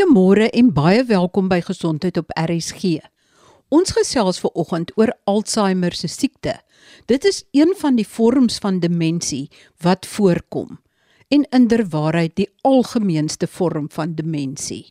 Goeiemôre 0.00 0.46
en 0.56 0.70
baie 0.72 1.02
welkom 1.04 1.50
by 1.50 1.58
Gesondheid 1.60 2.16
op 2.16 2.30
RSG. 2.32 3.02
Ons 3.68 3.90
gesels 3.92 4.38
ver 4.40 4.54
oggend 4.56 4.94
oor 4.96 5.10
Alzheimer 5.28 5.92
se 5.92 6.08
siekte. 6.08 6.54
Dit 7.04 7.26
is 7.28 7.42
een 7.52 7.74
van 7.76 7.98
die 7.98 8.06
vorms 8.08 8.56
van 8.64 8.78
demensie 8.80 9.50
wat 9.84 10.08
voorkom 10.08 10.78
en 11.28 11.44
inderwaarheid 11.52 12.32
die 12.40 12.48
algemeenste 12.64 13.44
vorm 13.44 13.90
van 13.92 14.14
demensie. 14.16 14.86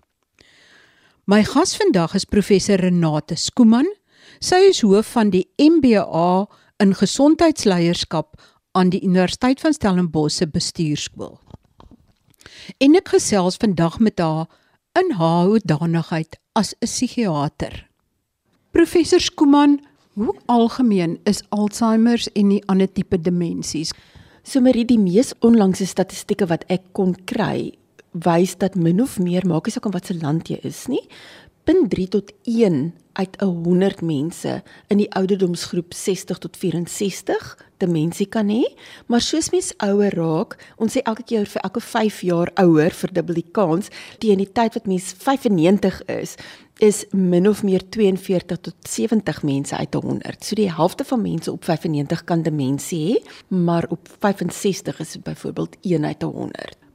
My 1.25 1.41
gas 1.41 1.73
vandag 1.81 2.13
is 2.13 2.29
professor 2.29 2.77
Renate 2.77 3.33
Skooman. 3.33 3.89
Sy 4.37 4.61
is 4.69 4.83
hoof 4.85 5.09
van 5.17 5.33
die 5.33 5.47
MBA 5.57 6.45
in 6.85 6.93
gesondheidsleierskap 6.93 8.37
aan 8.77 8.93
die 8.93 9.01
Universiteit 9.01 9.65
van 9.65 9.73
Stellenbosch 9.73 10.37
se 10.37 10.45
bestuurskool. 10.45 11.39
En 12.77 12.93
ek 13.01 13.15
gesels 13.17 13.57
vandag 13.57 13.97
met 13.97 14.21
haar 14.21 14.45
in 14.97 15.11
haar 15.17 15.45
hoedanigheid 15.45 16.39
as 16.53 16.73
'n 16.73 16.85
psigiater. 16.85 17.89
Professor 18.71 19.19
Skuman, 19.19 19.79
hoe 20.13 20.35
algemeen 20.45 21.19
is 21.23 21.43
Alzheimer 21.49 22.27
en 22.33 22.49
die 22.49 22.63
ander 22.65 22.91
tipe 22.91 23.21
demensies? 23.21 23.91
Sommige 24.43 24.85
die 24.85 24.99
mees 24.99 25.33
onlangse 25.39 25.85
statistieke 25.85 26.45
wat 26.45 26.63
ek 26.67 26.81
kon 26.91 27.15
kry, 27.25 27.77
wys 28.11 28.57
dat 28.57 28.75
min 28.75 29.01
of 29.01 29.19
meer 29.19 29.45
maak 29.47 29.65
nie 29.65 29.71
saak 29.71 29.85
om 29.85 29.91
watter 29.91 30.15
land 30.21 30.49
jy 30.49 30.59
is 30.63 30.87
nie, 30.87 31.05
0.3 31.69 32.07
tot 32.09 32.31
1 32.43 32.93
uit 33.13 33.41
'n 33.41 33.45
100 33.45 34.01
mense 34.01 34.63
in 34.87 34.97
die 34.97 35.11
ouderdomsgroep 35.11 35.93
60 35.93 36.37
tot 36.37 36.57
64 36.57 37.67
demensie 37.77 38.25
kan 38.25 38.47
hê, 38.49 38.73
maar 39.05 39.21
soos 39.21 39.49
mens 39.49 39.73
ouer 39.77 40.13
raak, 40.15 40.73
ons 40.77 40.97
sê 40.97 41.01
elke 41.03 41.23
keer 41.23 41.45
vir 41.45 41.61
elke 41.61 41.81
5 41.81 42.21
jaar 42.21 42.51
ouer 42.55 42.91
verdubbel 42.91 43.33
die 43.33 43.51
kans 43.51 43.87
teen 44.17 44.37
die 44.37 44.51
tyd 44.51 44.73
wat 44.73 44.87
mens 44.87 45.13
95 45.17 46.01
is, 46.05 46.35
is 46.79 47.05
min 47.11 47.47
of 47.47 47.63
meer 47.63 47.89
42 47.89 48.57
tot 48.57 48.75
70 48.81 49.43
mense 49.43 49.75
uit 49.75 49.93
100. 49.93 50.43
So 50.43 50.55
die 50.55 50.71
helfte 50.71 51.03
van 51.03 51.21
mense 51.21 51.51
op 51.51 51.63
95 51.63 52.23
kan 52.23 52.41
demensie 52.41 53.13
hê, 53.13 53.29
maar 53.47 53.85
op 53.89 54.09
65 54.19 54.99
is 54.99 55.11
dit 55.11 55.23
byvoorbeeld 55.23 55.75
1 55.81 56.05
uit 56.05 56.21
100. 56.21 56.88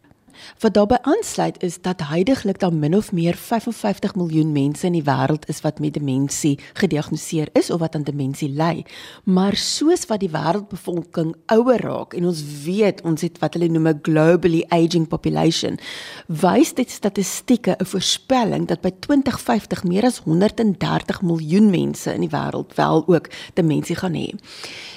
Wat 0.58 0.74
daarbey 0.74 0.98
aansluit 1.02 1.62
is 1.62 1.80
dat 1.80 2.02
heidaglik 2.08 2.58
daar 2.58 2.72
min 2.72 2.96
of 2.96 3.12
meer 3.12 3.34
55 3.34 4.14
miljoen 4.14 4.52
mense 4.52 4.86
in 4.86 4.92
die 4.92 5.04
wêreld 5.04 5.48
is 5.48 5.60
wat 5.60 5.78
met 5.78 5.94
demensie 5.94 6.58
gediagnoseer 6.72 7.48
is 7.52 7.70
of 7.70 7.80
wat 7.80 7.94
aan 7.94 8.02
demensie 8.02 8.48
ly. 8.48 8.84
Maar 9.24 9.56
soos 9.56 10.06
wat 10.06 10.20
die 10.20 10.30
wêreldbevolking 10.30 11.34
ouer 11.46 11.80
raak 11.80 12.14
en 12.14 12.26
ons 12.26 12.42
weet 12.64 13.02
ons 13.02 13.20
het 13.20 13.38
wat 13.42 13.54
hulle 13.54 13.68
noem 13.68 13.88
'n 13.88 14.00
globally 14.02 14.64
aging 14.68 15.08
population, 15.08 15.78
wys 16.26 16.74
dit 16.74 16.90
statistieke 16.90 17.76
'n 17.78 17.84
voorspelling 17.84 18.66
dat 18.66 18.80
by 18.80 18.90
2050 19.00 19.84
meer 19.84 20.04
as 20.04 20.18
130 20.18 21.22
miljoen 21.22 21.70
mense 21.70 22.14
in 22.14 22.20
die 22.20 22.30
wêreld 22.30 22.74
wel 22.74 23.04
ook 23.06 23.28
demensie 23.54 23.96
gaan 23.96 24.14
hê. 24.14 24.34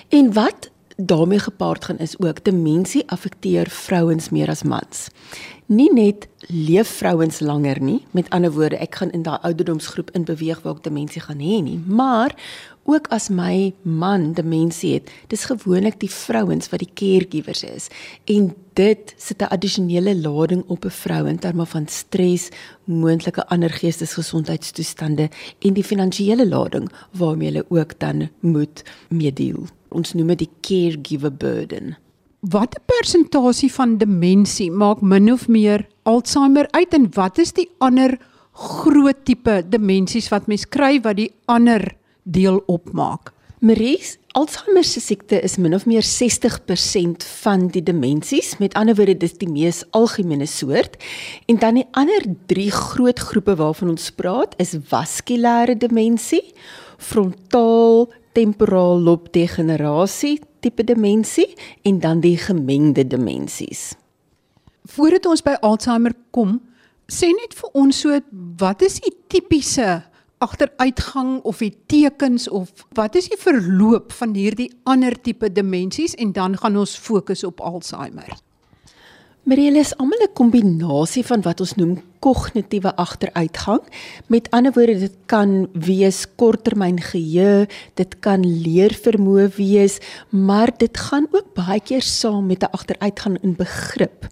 En 0.09 0.33
wat 0.33 0.69
daarmee 0.97 1.39
gepaard 1.39 1.85
gaan 1.85 1.97
is 1.97 2.19
ook 2.19 2.43
demensie 2.43 3.03
affekteer 3.09 3.69
vrouens 3.69 4.29
meer 4.29 4.49
as 4.49 4.63
mans. 4.63 5.07
Nie 5.65 5.93
net 5.93 6.27
leef 6.47 6.87
vrouens 6.87 7.39
langer 7.39 7.81
nie, 7.81 8.05
met 8.11 8.29
ander 8.29 8.51
woorde, 8.51 8.77
ek 8.77 8.95
gaan 8.95 9.11
in 9.11 9.21
daai 9.21 9.37
ouderdomsgroep 9.41 10.11
in 10.15 10.25
beweeg 10.25 10.61
waar 10.63 10.79
ek 10.79 10.87
demensie 10.87 11.21
gaan 11.21 11.43
hê 11.43 11.59
nie, 11.61 11.77
maar 11.85 12.33
ook 12.87 13.09
as 13.11 13.27
my 13.29 13.73
man 13.83 14.31
demensie 14.33 14.93
het, 14.95 15.11
dis 15.27 15.45
gewoonlik 15.51 15.99
die 15.99 16.11
vrouens 16.11 16.71
wat 16.71 16.79
die 16.79 16.93
caregivers 16.95 17.65
is 17.67 17.89
en 18.31 18.53
dit 18.79 19.13
sit 19.17 19.41
'n 19.41 19.51
addisionele 19.51 20.15
lading 20.15 20.63
op 20.67 20.85
'n 20.85 20.89
vrou 21.03 21.27
in 21.27 21.39
terme 21.39 21.65
van 21.65 21.87
stres, 21.87 22.49
moontlike 22.85 23.47
ander 23.47 23.69
geestesgesondheidstoestande 23.69 25.29
en 25.59 25.73
die 25.73 25.83
finansiële 25.83 26.47
lading 26.47 26.89
waarmee 27.11 27.51
hulle 27.51 27.65
ook 27.69 27.99
dan 27.99 28.29
moet 28.39 28.83
meedeel 29.09 29.67
ons 29.89 30.13
noem 30.13 30.33
dit 30.35 30.45
die 30.45 30.52
caregiver 30.61 31.33
burden. 31.33 31.95
Watter 32.42 32.81
persentasie 32.86 33.70
van 33.73 33.98
demensie 33.98 34.70
maak 34.71 35.02
min 35.02 35.31
of 35.33 35.48
meer 35.48 35.87
Alzheimer 36.08 36.67
uit 36.71 36.93
en 36.93 37.09
wat 37.15 37.39
is 37.42 37.52
die 37.58 37.67
ander 37.83 38.17
groot 38.58 39.25
tipe 39.25 39.61
demensies 39.70 40.30
wat 40.33 40.48
mens 40.48 40.67
kry 40.70 40.98
wat 41.03 41.17
die 41.20 41.31
ander 41.45 41.89
deel 42.23 42.61
opmaak? 42.67 43.33
Maries, 43.58 44.20
Alzheimer 44.37 44.86
se 44.86 45.02
siekte 45.02 45.39
is 45.42 45.55
min 45.58 45.73
of 45.73 45.87
meer 45.89 46.05
60% 46.05 47.25
van 47.42 47.64
die 47.73 47.81
demensies. 47.81 48.52
Met 48.61 48.75
ander 48.77 48.93
woorde, 48.93 49.15
dis 49.17 49.33
die 49.42 49.49
mees 49.49 49.80
algemene 49.98 50.45
soort. 50.45 50.99
En 51.49 51.58
dan 51.58 51.80
die 51.80 51.87
ander 51.98 52.27
3 52.52 52.67
groot 52.75 53.23
groepe 53.31 53.55
waarvan 53.58 53.95
ons 53.95 54.11
praat, 54.14 54.54
is 54.61 54.75
vaskulêre 54.92 55.73
demensie, 55.81 56.43
frontaal 57.02 58.11
temporaal 58.37 59.02
loop 59.02 59.31
degenerasie 59.33 60.37
tipe 60.61 60.83
demensie 60.86 61.49
en 61.87 61.99
dan 62.03 62.21
die 62.21 62.37
gemengde 62.37 63.08
demensies. 63.08 63.95
Voordat 64.87 65.25
ons 65.25 65.43
by 65.43 65.58
Alzheimer 65.65 66.14
kom, 66.36 66.59
sê 67.09 67.31
net 67.33 67.55
vir 67.58 67.73
ons 67.77 68.03
so 68.03 68.20
wat 68.61 68.83
is 68.86 68.99
die 69.03 69.14
tipiese 69.31 70.02
agteruitgang 70.43 71.39
of 71.49 71.64
die 71.64 71.73
tekens 71.89 72.45
of 72.48 72.86
wat 72.98 73.17
is 73.17 73.30
die 73.31 73.39
verloop 73.42 74.14
van 74.14 74.36
hierdie 74.37 74.69
ander 74.86 75.15
tipe 75.17 75.49
demensies 75.49 76.14
en 76.21 76.36
dan 76.36 76.58
gaan 76.61 76.77
ons 76.77 76.98
fokus 76.98 77.43
op 77.48 77.64
Alzheimer. 77.65 78.30
Marielle 79.47 79.80
is 79.80 79.93
almal 79.95 80.19
'n 80.23 80.33
kombinasie 80.35 81.23
van 81.23 81.41
wat 81.41 81.61
ons 81.63 81.75
noem 81.80 81.93
kognitiewe 82.19 82.91
agteruitgang. 82.95 83.80
Met 84.27 84.52
ander 84.52 84.73
woorde, 84.73 84.99
dit 84.99 85.15
kan 85.25 85.69
wees 85.71 86.25
korttermyn 86.35 86.99
geheue, 86.99 87.67
dit 87.93 88.19
kan 88.19 88.43
leervermoë 88.43 89.47
wees, 89.55 89.99
maar 90.30 90.77
dit 90.77 90.97
gaan 90.97 91.27
ook 91.31 91.53
baie 91.53 91.80
keer 91.80 92.02
saam 92.02 92.45
met 92.45 92.63
'n 92.63 92.71
agteruitgang 92.71 93.37
in 93.41 93.55
begrip. 93.55 94.27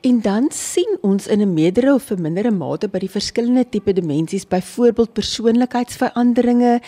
En 0.00 0.20
dan 0.20 0.50
sien 0.50 0.98
ons 1.00 1.26
in 1.26 1.40
'n 1.40 1.54
meerdere 1.54 1.94
of 1.94 2.02
verminderde 2.02 2.50
mate 2.50 2.88
by 2.88 2.98
die 2.98 3.10
verskillende 3.10 3.68
tipe 3.68 3.92
demensies, 3.92 4.48
byvoorbeeld 4.48 5.12
persoonlikheidsveranderinge 5.12 6.80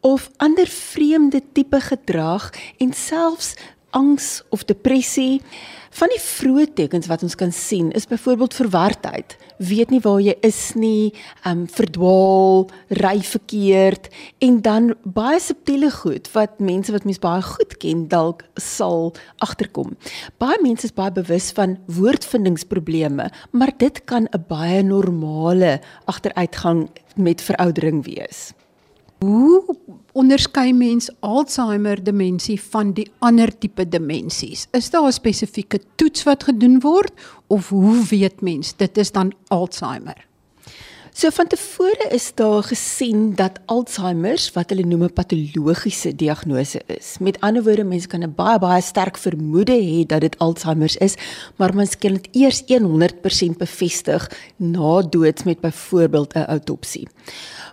of 0.00 0.30
ander 0.36 0.66
vreemde 0.66 1.42
tipe 1.52 1.80
gedrag 1.80 2.52
en 2.78 2.92
selfs 2.92 3.54
angs 3.94 4.42
of 4.50 4.66
depressie. 4.68 5.40
Van 5.94 6.10
die 6.10 6.18
vroeë 6.18 6.66
tekens 6.74 7.06
wat 7.06 7.22
ons 7.22 7.36
kan 7.38 7.52
sien 7.54 7.92
is 7.94 8.08
byvoorbeeld 8.10 8.56
verwardheid. 8.58 9.36
Weet 9.62 9.92
nie 9.94 10.00
waar 10.02 10.18
jy 10.18 10.34
is 10.42 10.72
nie, 10.74 11.12
ehm 11.44 11.60
um, 11.60 11.68
verdwaal, 11.70 12.66
ry 12.98 13.20
verkeerd 13.22 14.08
en 14.42 14.58
dan 14.66 14.90
baie 15.04 15.38
subtiele 15.40 15.92
goed 15.94 16.26
wat 16.34 16.58
mense 16.58 16.92
wat 16.92 17.06
mens 17.06 17.22
baie 17.22 17.44
goed 17.46 17.76
ken 17.78 18.08
dalk 18.10 18.42
sal 18.58 19.14
agterkom. 19.38 19.94
Baie 20.42 20.58
mense 20.66 20.90
is 20.90 20.96
baie 20.98 21.14
bewus 21.14 21.52
van 21.54 21.78
woordvindingsprobleme, 21.86 23.30
maar 23.52 23.72
dit 23.78 24.04
kan 24.04 24.26
'n 24.26 24.44
baie 24.48 24.82
normale 24.82 25.80
agteruitgang 26.10 26.90
met 27.14 27.42
veroudering 27.42 28.04
wees. 28.04 28.50
Hoe 29.20 29.76
onderskei 30.12 30.72
mens 30.72 31.10
Alzheimer 31.20 32.04
demensie 32.04 32.60
van 32.60 32.92
die 32.92 33.10
ander 33.18 33.58
tipe 33.58 33.88
demensies? 33.88 34.66
Is 34.72 34.90
daar 34.90 35.06
'n 35.06 35.12
spesifieke 35.12 35.80
toets 35.94 36.22
wat 36.22 36.44
gedoen 36.44 36.80
word 36.80 37.12
of 37.46 37.68
hoe 37.68 38.04
weet 38.10 38.40
mens 38.40 38.76
dit 38.76 38.98
is 38.98 39.12
dan 39.12 39.32
Alzheimer? 39.48 40.26
So 41.14 41.30
van 41.30 41.46
tevore 41.46 42.08
is 42.10 42.32
daar 42.34 42.62
gesien 42.66 43.34
dat 43.38 43.60
Alzheimer, 43.70 44.50
wat 44.54 44.72
hulle 44.74 44.82
noem 44.82 45.04
'n 45.04 45.12
patologiese 45.12 46.10
diagnose 46.16 46.80
is. 46.86 47.16
Met 47.20 47.40
ander 47.40 47.62
woorde, 47.62 47.84
mense 47.84 48.08
kan 48.08 48.22
'n 48.22 48.34
baie 48.34 48.58
baie 48.58 48.82
sterk 48.82 49.16
vermoede 49.16 49.72
hê 49.72 50.06
dat 50.06 50.20
dit 50.20 50.38
Alzheimer 50.38 50.94
is, 50.98 51.14
maar 51.56 51.74
mens 51.74 51.98
kan 51.98 52.12
dit 52.12 52.28
eers 52.32 52.62
100% 52.66 53.58
bevestig 53.58 54.30
na 54.56 55.02
dood 55.02 55.44
met 55.44 55.60
byvoorbeeld 55.60 56.34
'n 56.34 56.48
autopsie. 56.48 57.08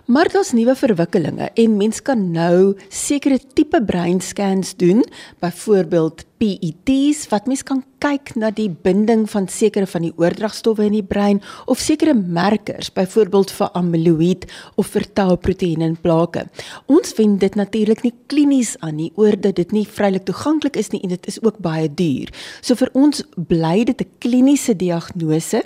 Maar 0.06 0.28
daar's 0.28 0.52
nuwe 0.52 0.74
verwikkelinge 0.76 1.50
en 1.54 1.76
mens 1.76 2.02
kan 2.02 2.30
nou 2.30 2.76
sekere 2.88 3.38
tipe 3.54 3.84
breinscans 3.84 4.76
doen, 4.76 5.04
byvoorbeeld 5.38 6.24
PETs 6.36 7.28
wat 7.28 7.46
mens 7.46 7.62
kan 7.62 7.84
kyk 8.02 8.32
na 8.34 8.50
die 8.50 8.68
binding 8.70 9.28
van 9.30 9.46
sekere 9.50 9.86
van 9.86 10.02
die 10.02 10.12
oordragstowwe 10.18 10.88
in 10.88 10.96
die 10.96 11.06
brein 11.06 11.38
of 11.70 11.80
sekere 11.82 12.14
markers, 12.14 12.90
byvoorbeeld 12.94 13.52
vir 13.54 13.70
amyloïd 13.78 14.46
of 14.80 14.90
vir 14.94 15.06
tauproteïene 15.18 15.86
in 15.92 15.96
plake. 16.02 16.42
Ons 16.90 17.14
wend 17.18 17.38
dit 17.42 17.58
natuurlik 17.58 18.02
nie 18.02 18.14
klinies 18.32 18.74
aan 18.82 18.98
nie 18.98 19.10
oor 19.20 19.36
dat 19.38 19.60
dit 19.60 19.74
nie 19.76 19.84
vrylik 19.86 20.26
toeganklik 20.26 20.78
is 20.80 20.90
nie 20.94 21.02
en 21.06 21.14
dit 21.14 21.28
is 21.30 21.38
ook 21.44 21.60
baie 21.62 21.86
duur. 21.86 22.32
So 22.60 22.74
vir 22.78 22.90
ons 22.98 23.22
bly 23.36 23.84
dit 23.84 24.00
'n 24.02 24.10
kliniese 24.18 24.74
diagnose 24.74 25.62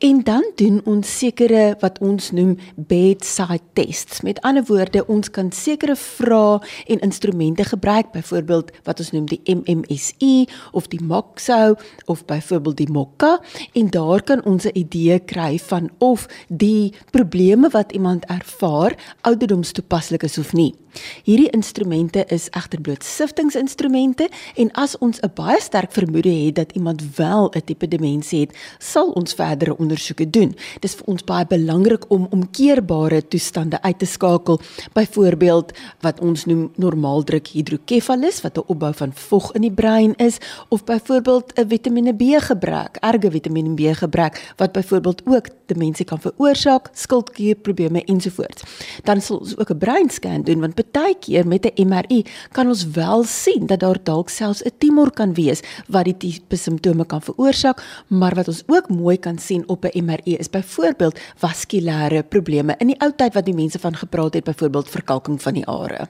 en 0.00 0.22
dan 0.22 0.44
doen 0.56 0.82
ons 0.84 1.18
sekere 1.18 1.76
wat 1.80 1.98
ons 2.00 2.32
noem 2.32 2.58
bedside 2.76 3.64
tests. 3.72 4.22
Met 4.22 4.40
ander 4.42 4.64
woorde, 4.64 5.06
ons 5.06 5.30
kan 5.30 5.52
sekere 5.52 5.96
vrae 5.96 6.60
en 6.86 7.00
instrumente 7.00 7.64
gebruik, 7.64 8.12
byvoorbeeld 8.12 8.70
wat 8.84 8.98
ons 8.98 9.10
noem 9.12 9.26
die 9.26 9.40
MMSI 9.44 10.48
of 10.72 10.88
die 10.88 11.00
MOXO 11.00 11.77
of 12.04 12.24
byvoorbeeld 12.24 12.76
die 12.76 12.90
mokka 12.90 13.40
en 13.72 13.90
daar 13.90 14.22
kan 14.22 14.44
ons 14.44 14.64
'n 14.64 14.78
idee 14.78 15.18
kry 15.18 15.58
van 15.58 15.90
of 15.98 16.26
die 16.48 16.92
probleme 17.10 17.68
wat 17.68 17.92
iemand 17.92 18.24
ervaar 18.24 19.16
ouderdomstoepaslik 19.20 20.22
is 20.22 20.38
of 20.38 20.52
nie. 20.52 20.74
Hierdie 21.24 21.50
instrumente 21.50 22.24
is 22.28 22.48
egter 22.50 22.80
bloot 22.80 23.04
siftingsinstrumente 23.04 24.28
en 24.56 24.70
as 24.72 24.98
ons 24.98 25.20
'n 25.20 25.30
baie 25.34 25.60
sterk 25.60 25.92
vermoede 25.92 26.28
het 26.28 26.54
dat 26.54 26.72
iemand 26.72 27.02
wel 27.16 27.50
'n 27.54 27.64
tipe 27.64 27.88
demensie 27.88 28.40
het, 28.40 28.56
sal 28.78 29.10
ons 29.10 29.34
verdere 29.34 29.76
ondersoeke 29.76 30.30
doen. 30.30 30.54
Dis 30.80 30.94
vir 30.94 31.06
ons 31.06 31.24
baie 31.24 31.46
belangrik 31.46 32.10
om 32.10 32.26
omkeerbare 32.30 33.28
toestande 33.28 33.82
uit 33.82 33.98
te 33.98 34.06
skakel, 34.06 34.60
byvoorbeeld 34.92 35.72
wat 36.00 36.20
ons 36.20 36.44
noem 36.44 36.70
normaaldruk 36.76 37.46
hidrokefalus 37.46 38.40
wat 38.40 38.58
'n 38.58 38.66
opbou 38.66 38.94
van 38.94 39.12
vog 39.12 39.52
in 39.54 39.60
die 39.60 39.72
brein 39.72 40.14
is 40.16 40.38
of 40.68 40.84
byvoorbeeld 40.84 41.52
'n 41.58 41.68
Vitamiene 41.68 42.14
B 42.14 42.22
gebrek, 42.40 42.96
erge 43.00 43.30
Vitamiene 43.30 43.74
B 43.74 43.96
gebrek 43.96 44.52
wat 44.56 44.72
byvoorbeeld 44.72 45.22
ook 45.24 45.46
demensie 45.66 46.04
kan 46.04 46.20
veroorsaak, 46.20 46.88
skildklierprobleme 46.92 48.04
ensovoorts. 48.04 48.62
Dan 49.04 49.20
sal 49.20 49.38
ons 49.38 49.56
ook 49.58 49.70
'n 49.70 49.78
breinscan 49.78 50.42
doen 50.42 50.60
want 50.60 50.74
baie 50.92 51.14
keer 51.14 51.46
met 51.46 51.66
'n 51.66 51.88
MRI 51.88 52.24
kan 52.52 52.66
ons 52.66 52.84
wel 52.90 53.24
sien 53.24 53.66
dat 53.66 53.80
daar 53.80 53.98
dalk 54.02 54.28
selfs 54.28 54.62
'n 54.62 54.72
tumor 54.78 55.10
kan 55.10 55.34
wees 55.34 55.60
wat 55.88 56.04
die 56.04 56.16
tipe 56.16 56.56
simptome 56.56 57.04
kan 57.06 57.22
veroorsaak, 57.22 57.82
maar 58.08 58.34
wat 58.34 58.48
ons 58.48 58.62
ook 58.66 58.88
mooi 58.88 59.18
kan 59.18 59.38
sien 59.38 59.68
op 59.68 59.84
'n 59.84 60.04
MRI 60.04 60.36
is 60.36 60.50
byvoorbeeld 60.50 61.18
vaskulêre 61.36 62.22
probleme 62.22 62.74
in 62.78 62.86
die 62.86 63.00
ou 63.00 63.12
tyd 63.16 63.34
wat 63.34 63.44
die 63.44 63.54
mense 63.54 63.78
van 63.78 63.96
gepraat 63.96 64.34
het 64.34 64.44
byvoorbeeld 64.44 64.88
verkalking 64.88 65.42
van 65.42 65.54
die 65.54 65.66
are. 65.66 66.08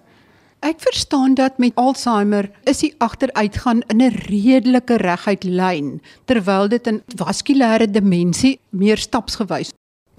Ek 0.60 0.81
verstaan 0.81 1.34
dat 1.34 1.58
met 1.58 1.74
Alzheimer 1.74 2.50
is 2.64 2.78
die 2.78 2.94
agteruitgaan 2.98 3.82
in 3.86 4.02
'n 4.02 4.14
redelike 4.26 4.96
reguit 4.96 5.44
lyn 5.44 6.00
terwyl 6.24 6.69
dit 6.69 6.86
in 6.86 7.02
vaskulêre 7.16 7.90
demensie 7.90 8.58
meer 8.70 8.98
stapsgewys 8.98 9.70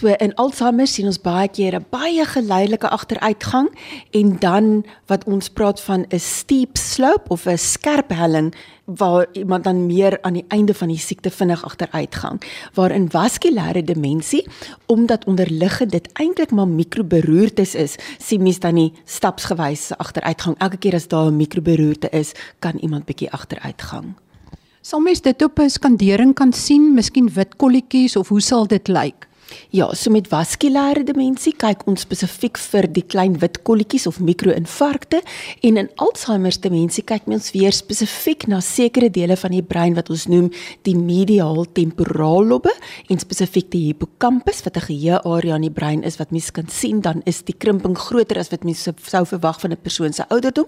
in 0.07 0.36
Alzheimer 0.36 0.88
sien 0.88 1.10
ons 1.10 1.19
baie 1.19 1.48
keer 1.48 1.75
'n 1.75 1.86
baie 1.90 2.25
geleidelike 2.25 2.90
agteruitgang 2.90 3.69
en 4.12 4.40
dan 4.40 4.86
wat 5.07 5.24
ons 5.24 5.50
praat 5.50 5.81
van 5.81 6.06
'n 6.10 6.19
steep 6.19 6.78
slope 6.78 7.30
of 7.30 7.46
'n 7.46 7.57
skerp 7.57 8.10
helling 8.10 8.54
waar 8.86 9.28
iemand 9.31 9.63
dan 9.63 9.86
meer 9.86 10.18
aan 10.22 10.34
die 10.34 10.46
einde 10.48 10.74
van 10.74 10.88
die 10.88 10.98
siekte 10.98 11.30
vinnig 11.30 11.63
agteruitgang. 11.63 12.42
Waar 12.74 12.92
in 12.92 13.10
vaskulêre 13.10 13.84
demensie, 13.84 14.48
omdat 14.86 15.25
onderliggend 15.25 15.92
dit 15.92 16.10
eintlik 16.13 16.51
maar 16.51 16.68
mikroberoertes 16.68 17.75
is, 17.75 17.96
sien 18.18 18.44
mens 18.44 18.60
dan 18.60 18.74
nie 18.74 18.94
stapsgewyse 19.06 19.98
agteruitgang. 19.98 20.57
Elke 20.57 20.78
keer 20.78 20.94
as 20.94 21.07
daar 21.07 21.31
'n 21.31 21.36
mikroberoerte 21.36 22.10
is, 22.10 22.31
kan 22.60 22.78
iemand 22.78 23.06
bietjie 23.06 23.31
agteruitgang. 23.31 24.13
Mens 24.98 25.22
dit 25.22 25.44
op 25.44 25.60
'n 25.60 25.69
skandering 25.69 26.34
kan 26.34 26.54
sien, 26.54 26.94
miskien 26.94 27.34
wit 27.34 27.56
kolletjies 27.56 28.16
of 28.16 28.28
hoe 28.28 28.42
sal 28.42 28.68
dit 28.68 28.88
lyk? 28.88 29.28
Ja, 29.69 29.94
so 29.94 30.12
met 30.12 30.28
vaskulêre 30.28 31.04
demensie 31.06 31.54
kyk 31.54 31.86
ons 31.88 32.01
spesifiek 32.01 32.57
vir 32.57 32.88
die 32.88 33.04
klein 33.04 33.38
wit 33.42 33.62
kolletjies 33.63 34.07
of 34.10 34.19
mikroinfarkte 34.19 35.22
en 35.62 35.78
in 35.78 35.90
Alzheimer 36.01 36.51
se 36.51 36.62
demensie 36.63 37.04
kyk 37.04 37.28
ons 37.28 37.51
weer 37.54 37.72
spesifiek 37.72 38.48
na 38.48 38.62
sekere 38.66 39.10
dele 39.10 39.38
van 39.38 39.51
die 39.51 39.62
brein 39.63 39.96
wat 39.96 40.10
ons 40.10 40.28
noem 40.28 40.50
die 40.88 40.96
medial 40.96 41.66
temporaal 41.66 42.46
lobbe 42.50 42.74
en 43.10 43.22
spesifiek 43.22 43.69
die 43.72 43.86
hippocampus 43.88 44.63
wat 44.66 44.78
'n 44.78 44.88
geheue 44.90 45.22
area 45.24 45.56
in 45.56 45.62
die 45.62 45.78
brein 45.80 46.04
is 46.04 46.18
wat 46.18 46.31
mens 46.31 46.51
kan 46.51 46.68
sien 46.68 47.01
dan 47.01 47.22
is 47.25 47.42
die 47.42 47.56
krimping 47.57 47.98
groter 47.98 48.40
as 48.40 48.50
wat 48.50 48.63
mens 48.63 48.84
sou 48.84 49.25
verwag 49.25 49.60
van 49.62 49.72
'n 49.72 49.81
persoon 49.81 50.13
se 50.13 50.24
ouderdom, 50.30 50.66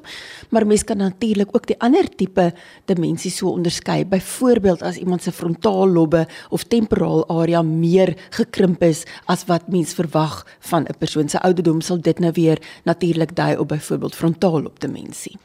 maar 0.49 0.65
mens 0.65 0.83
kan 0.83 0.97
natuurlik 0.97 1.55
ook 1.55 1.67
die 1.67 1.79
ander 1.79 2.07
tipe 2.15 2.53
demensie 2.85 3.31
so 3.31 3.49
onderskei. 3.49 4.05
Byvoorbeeld 4.05 4.81
as 4.81 4.97
iemand 4.97 5.23
se 5.23 5.31
frontaal 5.31 5.87
lobbe 5.87 6.27
of 6.49 6.63
temporaal 6.63 7.27
area 7.27 7.61
meer 7.61 8.15
gekrimp 8.29 8.70
is 8.79 9.03
as 9.25 9.45
wat 9.45 9.67
mens 9.67 9.93
verwag 9.93 10.45
van 10.59 10.83
'n 10.83 10.97
persoon 10.97 11.29
se 11.29 11.41
ouderdom 11.41 11.81
sal 11.81 12.01
dit 12.01 12.19
nou 12.19 12.31
weer 12.31 12.61
natuurlik 12.83 13.35
dui 13.35 13.57
op 13.57 13.67
byvoorbeeld 13.67 14.15
frontaalopdemensie. 14.15 15.37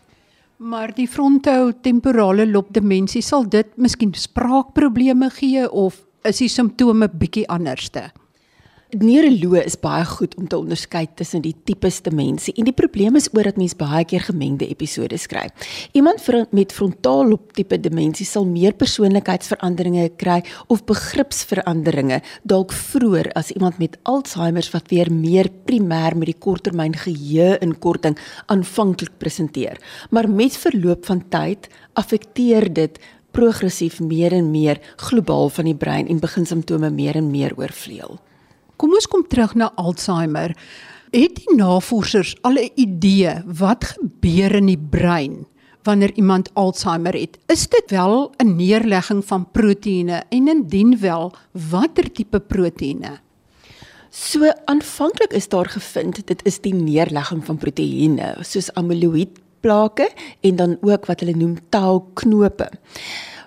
Maar 0.56 0.94
die 0.94 1.08
frontotemporale 1.08 2.46
lobdemensie 2.48 3.22
sal 3.22 3.48
dit 3.48 3.66
miskien 3.76 4.14
spraakprobleme 4.14 5.30
gee 5.30 5.70
of 5.70 6.04
is 6.22 6.36
die 6.36 6.48
simptome 6.48 7.08
bietjie 7.12 7.48
anderste? 7.48 8.10
Neuroloë 8.96 9.60
is 9.68 9.74
baie 9.76 10.04
goed 10.08 10.32
om 10.40 10.46
te 10.48 10.56
onderskei 10.56 11.02
tussen 11.18 11.42
die 11.44 11.52
tipes 11.68 11.98
demensie 12.06 12.54
en 12.56 12.64
die 12.64 12.72
probleem 12.76 13.18
is 13.18 13.26
oor 13.34 13.44
dat 13.44 13.58
mens 13.60 13.74
baie 13.76 14.04
keer 14.08 14.22
gemengde 14.24 14.64
episode 14.72 15.18
skryf. 15.20 15.66
Iemand 15.92 16.22
met 16.56 16.72
frontaallob 16.72 17.50
tipe 17.58 17.76
demensie 17.76 18.24
sal 18.24 18.46
meer 18.48 18.72
persoonlikheidsveranderinge 18.72 20.06
kry 20.16 20.38
of 20.72 20.86
begripsveranderinge 20.88 22.22
dalk 22.48 22.72
vroeër 22.72 23.28
as 23.36 23.50
iemand 23.52 23.76
met 23.82 23.98
Alzheimer 24.08 24.64
wat 24.72 24.88
weer 24.88 25.10
meer 25.12 25.50
primêr 25.68 26.16
met 26.16 26.30
die 26.30 26.38
korttermyn 26.38 26.96
geheue-inkorting 26.96 28.16
aanvanklik 28.46 29.18
presenteer. 29.20 29.76
Maar 30.10 30.30
met 30.30 30.56
verloop 30.56 31.04
van 31.10 31.20
tyd 31.28 31.68
affekteer 32.00 32.72
dit 32.72 32.96
progressief 33.36 34.00
meer 34.00 34.32
en 34.32 34.48
meer 34.50 34.80
globaal 34.96 35.52
van 35.52 35.68
die 35.68 35.76
brein 35.76 36.08
en 36.08 36.22
begin 36.22 36.48
simptome 36.48 36.90
meer 36.90 37.20
en 37.20 37.28
meer 37.34 37.52
oorvleuel. 37.60 38.16
Kom 38.76 38.92
ons 38.92 39.06
kom 39.08 39.22
terug 39.24 39.54
na 39.56 39.70
Alzheimer. 39.80 40.52
Het 41.14 41.38
die 41.38 41.54
navorsers 41.56 42.34
al 42.44 42.60
'n 42.60 42.70
idee 42.76 43.42
wat 43.46 43.84
gebeur 43.96 44.54
in 44.54 44.66
die 44.66 44.78
brein 44.90 45.46
wanneer 45.82 46.12
iemand 46.14 46.50
Alzheimer 46.54 47.12
het? 47.12 47.38
Is 47.46 47.68
dit 47.68 47.90
wel 47.90 48.32
'n 48.36 48.56
neerlegging 48.56 49.24
van 49.24 49.50
proteïene 49.50 50.24
en 50.28 50.48
indien 50.48 50.98
wel, 51.00 51.32
watter 51.70 52.12
tipe 52.12 52.40
proteïene? 52.40 53.20
So 54.10 54.52
aanvanklik 54.64 55.32
is 55.32 55.48
daar 55.48 55.68
gevind 55.68 56.26
dit 56.26 56.44
is 56.44 56.60
die 56.60 56.74
neerlegging 56.74 57.44
van 57.44 57.56
proteïene 57.56 58.36
soos 58.40 58.72
amyloïdplake 58.74 60.08
en 60.40 60.56
dan 60.56 60.78
ook 60.80 61.06
wat 61.06 61.20
hulle 61.20 61.36
noem 61.36 61.58
tau-knope. 61.68 62.68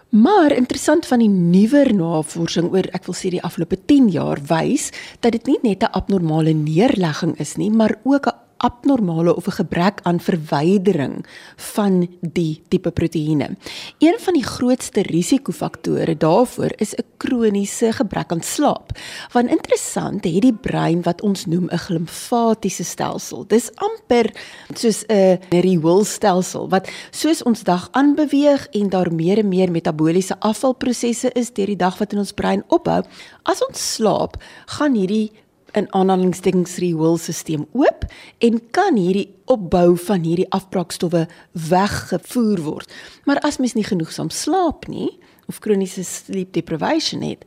Maar 0.10 0.52
interessant 0.52 1.06
van 1.06 1.22
die 1.22 1.30
nuwer 1.30 1.92
navorsing 1.94 2.72
oor 2.74 2.88
ek 2.98 3.06
wil 3.06 3.14
sê 3.14 3.30
die 3.30 3.44
afgelope 3.46 3.78
10 3.78 4.08
jaar 4.10 4.40
wys 4.50 4.88
dat 5.22 5.36
dit 5.38 5.46
nie 5.46 5.60
net 5.62 5.84
'n 5.84 5.94
abnormale 5.94 6.54
neerlegging 6.54 7.38
is 7.38 7.56
nie, 7.58 7.70
maar 7.70 8.00
ook 8.04 8.26
'n 8.26 8.49
abnormale 8.60 9.36
of 9.36 9.48
'n 9.48 9.52
gebrek 9.62 10.00
aan 10.04 10.20
verwydering 10.20 11.26
van 11.56 12.08
die 12.22 12.62
tipe 12.68 12.92
proteïene. 12.92 13.58
Een 13.98 14.18
van 14.20 14.34
die 14.34 14.44
grootste 14.44 15.02
risikofaktore 15.02 16.18
daarvoor 16.18 16.72
is 16.78 16.94
'n 16.96 17.04
kroniese 17.18 17.92
gebrek 17.92 18.32
aan 18.32 18.42
slaap. 18.42 18.92
Want 19.32 19.50
interessant, 19.50 20.24
het 20.24 20.42
die 20.42 20.54
brein 20.54 21.02
wat 21.02 21.22
ons 21.22 21.46
noem 21.46 21.68
'n 21.72 21.78
glimfatiese 21.78 22.84
stelsel. 22.84 23.48
Dis 23.48 23.72
amper 23.76 24.34
soos 24.74 25.04
'n 25.08 25.40
rioolstelsel 25.50 26.70
wat 26.70 26.90
soos 27.12 27.44
ons 27.44 27.64
dag 27.64 27.88
aanbeweeg 27.92 28.68
en 28.72 28.90
daar 28.90 29.14
meer 29.14 29.38
en 29.38 29.48
meer 29.48 29.72
metabooliese 29.72 30.40
afvalprosesse 30.40 31.32
is 31.34 31.54
deur 31.54 31.66
die 31.66 31.76
dag 31.76 31.98
wat 31.98 32.12
in 32.14 32.20
ons 32.20 32.32
brein 32.32 32.64
ophou. 32.68 33.04
As 33.44 33.66
ons 33.68 33.94
slaap, 33.94 34.44
gaan 34.66 34.94
hierdie 34.94 35.32
in 35.74 35.88
aanhalingstekens 35.94 36.78
rioolstelsel 36.82 37.68
oop 37.72 38.06
en 38.38 38.62
kan 38.72 38.96
hierdie 38.96 39.30
opbou 39.46 39.98
van 39.98 40.24
hierdie 40.24 40.50
afbraakstowwe 40.56 41.26
weggevoer 41.70 42.62
word. 42.66 42.94
Maar 43.26 43.42
as 43.46 43.58
mens 43.58 43.74
nie 43.74 43.88
genoegsaam 43.88 44.30
slaap 44.30 44.88
nie 44.88 45.18
of 45.50 45.60
kroniese 45.60 46.04
sleep 46.04 46.54
deprivation 46.54 47.22
het, 47.26 47.46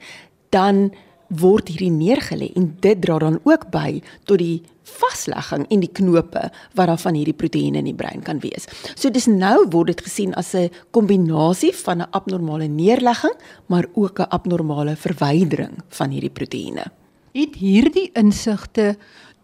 dan 0.50 0.91
word 1.41 1.71
hierdie 1.73 1.93
neergelê 1.93 2.50
en 2.59 2.73
dit 2.85 3.00
dra 3.00 3.19
dan 3.23 3.38
ook 3.49 3.71
by 3.73 4.02
tot 4.29 4.41
die 4.43 4.62
vaslegging 4.99 5.64
en 5.73 5.83
die 5.83 5.91
knope 5.95 6.43
wat 6.76 6.91
daar 6.91 7.00
van 7.00 7.17
hierdie 7.17 7.37
proteïene 7.37 7.81
in 7.81 7.88
die 7.88 7.97
brein 7.97 8.25
kan 8.26 8.43
wees. 8.43 8.67
So 8.95 9.11
dis 9.11 9.29
nou 9.31 9.64
word 9.73 9.95
dit 9.95 10.02
gesien 10.09 10.35
as 10.35 10.55
'n 10.55 10.71
kombinasie 10.91 11.73
van 11.73 12.02
'n 12.02 12.11
abnormale 12.11 12.69
neerlegging, 12.69 13.35
maar 13.67 13.87
ook 13.95 14.21
'n 14.21 14.31
abnormale 14.31 14.97
verwydering 14.97 15.83
van 15.88 16.11
hierdie 16.11 16.31
proteïene. 16.31 16.85
Het 17.33 17.55
hierdie 17.57 18.11
insigte 18.12 18.91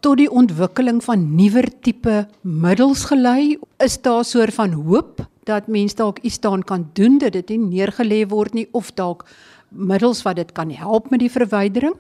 tot 0.05 0.19
die 0.21 0.29
ontwikkeling 0.29 0.99
van 1.01 1.23
nuwer 1.39 1.71
tipe 1.81 2.27
middels 2.45 3.07
gelei? 3.09 3.57
Is 3.81 3.97
daar 4.05 4.21
'n 4.21 4.25
soort 4.25 4.55
van 4.55 4.73
hoop 4.73 5.25
dat 5.45 5.69
mense 5.69 5.97
dalk 5.97 6.19
iets 6.19 6.41
daaraan 6.41 6.65
kan 6.65 6.91
doen 6.93 7.19
dat 7.19 7.33
dit 7.33 7.49
nie 7.49 7.59
neergelê 7.59 8.29
word 8.29 8.53
nie 8.53 8.69
of 8.73 8.93
dalk 8.93 9.25
middels 9.69 10.23
wat 10.23 10.37
dit 10.37 10.53
kan 10.53 10.71
help 10.71 11.11
met 11.11 11.21
die 11.21 11.31
verwydering? 11.31 11.95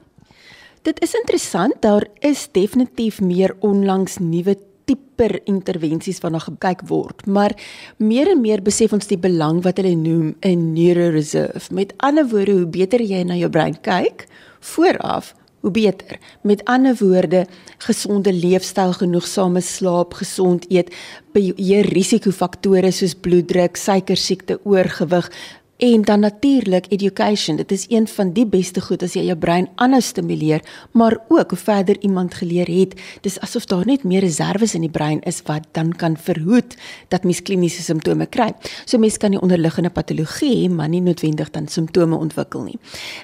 Dit 0.82 1.00
is 1.02 1.14
interessant, 1.14 1.72
daar 1.80 2.06
is 2.20 2.48
definitief 2.52 3.20
meer 3.20 3.56
onlangs 3.60 4.18
nuwe 4.18 4.56
dieper 4.84 5.40
intervensies 5.44 6.20
waarna 6.20 6.38
gekyk 6.38 6.82
word, 6.88 7.26
maar 7.26 7.52
meer 7.96 8.30
en 8.30 8.40
meer 8.40 8.62
besef 8.62 8.92
ons 8.92 9.06
die 9.06 9.18
belang 9.18 9.62
wat 9.62 9.76
hulle 9.76 9.94
noem 9.94 10.34
'n 10.40 10.72
neuroreserve. 10.72 11.74
Met 11.74 11.94
ander 11.96 12.28
woorde, 12.28 12.52
hoe 12.52 12.66
beter 12.66 13.00
jy 13.00 13.22
na 13.22 13.34
jou 13.34 13.50
brein 13.50 13.80
kyk 13.80 14.26
vooraf, 14.60 15.34
hoe 15.60 15.70
beter. 15.70 16.18
Met 16.42 16.64
ander 16.64 16.96
woorde, 16.98 17.46
gesonde 17.78 18.32
leefstyl, 18.32 18.92
genoegsame 18.92 19.60
slaap, 19.60 20.14
gesond 20.14 20.66
eet, 20.70 20.94
beheer 21.32 21.86
risikofaktore 21.92 22.90
soos 22.90 23.14
bloeddruk, 23.14 23.76
suiker 23.76 24.16
siekte, 24.16 24.60
oorgewig, 24.64 25.30
En 25.78 26.02
dan 26.02 26.20
natuurlik 26.20 26.86
education. 26.88 27.56
Dit 27.56 27.70
is 27.70 27.86
een 27.88 28.08
van 28.08 28.32
die 28.32 28.46
beste 28.46 28.80
goed 28.80 29.02
as 29.06 29.12
jy 29.14 29.22
jou 29.28 29.36
brein 29.38 29.68
aanhou 29.78 30.00
stimuleer, 30.02 30.58
maar 30.90 31.14
ook 31.28 31.50
hoe 31.54 31.58
verder 31.58 32.00
iemand 32.02 32.34
geleer 32.34 32.66
het, 32.66 32.96
dis 33.22 33.36
asof 33.40 33.68
daar 33.70 33.86
net 33.86 34.02
meer 34.02 34.24
reserves 34.26 34.74
in 34.74 34.82
die 34.82 34.90
brein 34.90 35.20
is 35.22 35.38
wat 35.46 35.68
dan 35.78 35.92
kan 35.94 36.16
verhoed 36.16 36.74
dat 37.14 37.22
mens 37.22 37.42
kliniese 37.42 37.82
simptome 37.82 38.26
kry. 38.26 38.48
So 38.84 38.98
mens 38.98 39.20
kan 39.22 39.30
die 39.30 39.40
onderliggende 39.40 39.90
patologie 39.94 40.50
hê, 40.64 40.72
maar 40.72 40.88
nie 40.88 41.00
noodwendig 41.00 41.54
dan 41.54 41.70
simptome 41.70 42.18
ontwikkel 42.18 42.66
nie. 42.66 42.78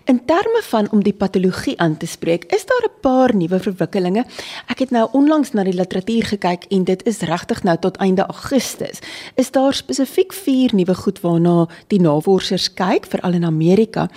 In 0.07 0.23
terme 0.25 0.63
van 0.69 0.91
om 0.95 1.03
die 1.03 1.13
patologie 1.13 1.75
aan 1.81 1.97
te 1.97 2.07
spreek, 2.07 2.45
is 2.55 2.67
daar 2.71 2.87
'n 2.87 3.01
paar 3.01 3.35
nuwe 3.35 3.59
verwikkelinge. 3.59 4.25
Ek 4.69 4.79
het 4.79 4.91
nou 4.91 5.09
onlangs 5.13 5.53
na 5.53 5.65
die 5.65 5.75
literatuur 5.75 6.25
gekyk 6.25 6.65
en 6.71 6.85
dit 6.85 7.07
is 7.07 7.19
regtig 7.19 7.63
nou 7.63 7.77
tot 7.79 7.97
einde 7.97 8.27
Augustus. 8.27 8.99
Is 9.35 9.51
daar 9.51 9.75
spesifiek 9.75 10.33
4 10.33 10.75
nuwe 10.75 10.95
goed 10.95 11.21
waarna 11.21 11.69
die 11.89 12.01
navorsing 12.01 12.43
navorsers 12.45 12.69
kyk 12.77 13.09
veral 13.09 13.35
in 13.35 13.45
Amerika. 13.45 14.09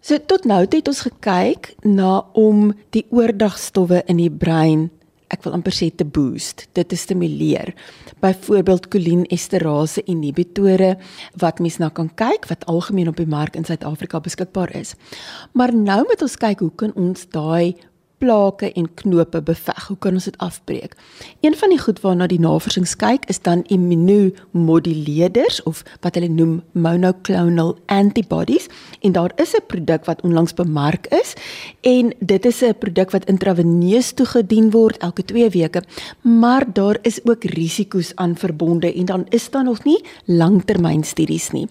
So 0.00 0.18
tot 0.18 0.44
nou 0.44 0.62
het 0.64 0.88
ons 0.88 1.04
gekyk 1.04 1.74
na 1.84 2.22
om 2.34 2.72
die 2.92 3.06
oordagstowwe 3.10 4.04
in 4.08 4.18
die 4.18 4.30
brein 4.30 4.90
ek 5.28 5.42
wil 5.44 5.52
amper 5.52 5.74
sê 5.76 5.90
te 5.92 6.06
boost, 6.08 6.62
dit 6.72 6.88
te 6.88 6.96
stimuleer. 6.96 7.74
Byvoorbeeld 8.24 8.86
cholinesterase 8.88 10.00
inhibitore 10.08 10.94
wat 11.36 11.60
mens 11.60 11.76
na 11.82 11.90
kan 11.92 12.08
kyk 12.16 12.48
wat 12.48 12.64
algemeen 12.64 13.10
op 13.12 13.20
die 13.20 13.28
mark 13.28 13.54
in 13.54 13.66
Suid-Afrika 13.68 14.22
beskikbaar 14.24 14.72
is. 14.72 14.94
Maar 15.52 15.74
nou 15.76 16.00
moet 16.08 16.24
ons 16.24 16.38
kyk 16.40 16.64
hoe 16.64 16.72
kan 16.80 16.96
ons 16.96 17.28
daai 17.28 17.76
plake 18.18 18.72
en 18.72 18.94
knope 18.94 19.42
beveg. 19.42 19.86
Hoe 19.86 19.96
kan 19.98 20.12
ons 20.12 20.24
dit 20.24 20.38
afbreek? 20.38 20.94
Een 21.40 21.56
van 21.56 21.68
die 21.68 21.78
goed 21.78 22.00
waarna 22.00 22.26
die 22.26 22.40
navorsing 22.40 22.86
kyk 22.98 23.24
is 23.30 23.40
dan 23.42 23.62
immunomoduleerders 23.70 25.62
of 25.62 25.82
wat 26.00 26.14
hulle 26.18 26.28
noem 26.28 26.62
monoclonal 26.72 27.76
antibodies 27.86 28.66
en 29.00 29.12
daar 29.12 29.32
is 29.36 29.54
'n 29.54 29.66
produk 29.66 30.04
wat 30.04 30.22
onlangs 30.22 30.54
bemark 30.54 31.06
is 31.06 31.34
en 31.80 32.14
dit 32.18 32.44
is 32.44 32.62
'n 32.62 32.78
produk 32.78 33.10
wat 33.10 33.24
intraveneus 33.24 34.12
toegedien 34.12 34.70
word 34.70 34.96
elke 34.96 35.24
2 35.24 35.50
weke, 35.50 35.82
maar 36.22 36.64
daar 36.72 36.98
is 37.02 37.20
ook 37.24 37.44
risiko's 37.44 38.12
aan 38.14 38.36
verbonde 38.36 38.94
en 38.94 39.04
dan 39.04 39.26
is 39.28 39.50
daar 39.50 39.64
nog 39.64 39.84
nie 39.84 40.04
langtermynstudies 40.24 41.50
nie. 41.50 41.68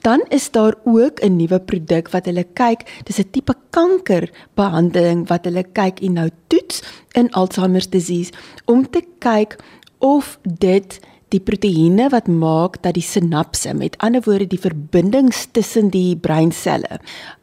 Dan 0.00 0.24
is 0.28 0.50
daar 0.50 0.74
ook 0.84 1.20
'n 1.20 1.36
nuwe 1.36 1.60
produk 1.60 2.10
wat 2.10 2.24
hulle 2.24 2.46
kyk, 2.52 3.02
dis 3.04 3.18
'n 3.18 3.30
tipe 3.30 3.54
kankerbehandeling 3.76 5.26
wat 5.30 5.48
hulle 5.48 5.64
kyk 5.76 6.00
en 6.06 6.20
nou 6.20 6.30
toets 6.52 6.82
in 7.18 7.28
Alzheimer's 7.36 7.90
disease 7.92 8.32
om 8.64 8.86
te 8.88 9.04
kyk 9.24 9.58
of 10.04 10.36
dit 10.44 10.98
die 11.34 11.42
proteïene 11.42 12.06
wat 12.12 12.28
maak 12.30 12.78
dat 12.84 12.94
die 12.94 13.04
sinapse, 13.04 13.72
met 13.74 13.96
ander 14.04 14.22
woorde 14.24 14.46
die 14.46 14.60
verbindings 14.62 15.46
tussen 15.56 15.90
die 15.90 16.14
breinselle, 16.16 17.00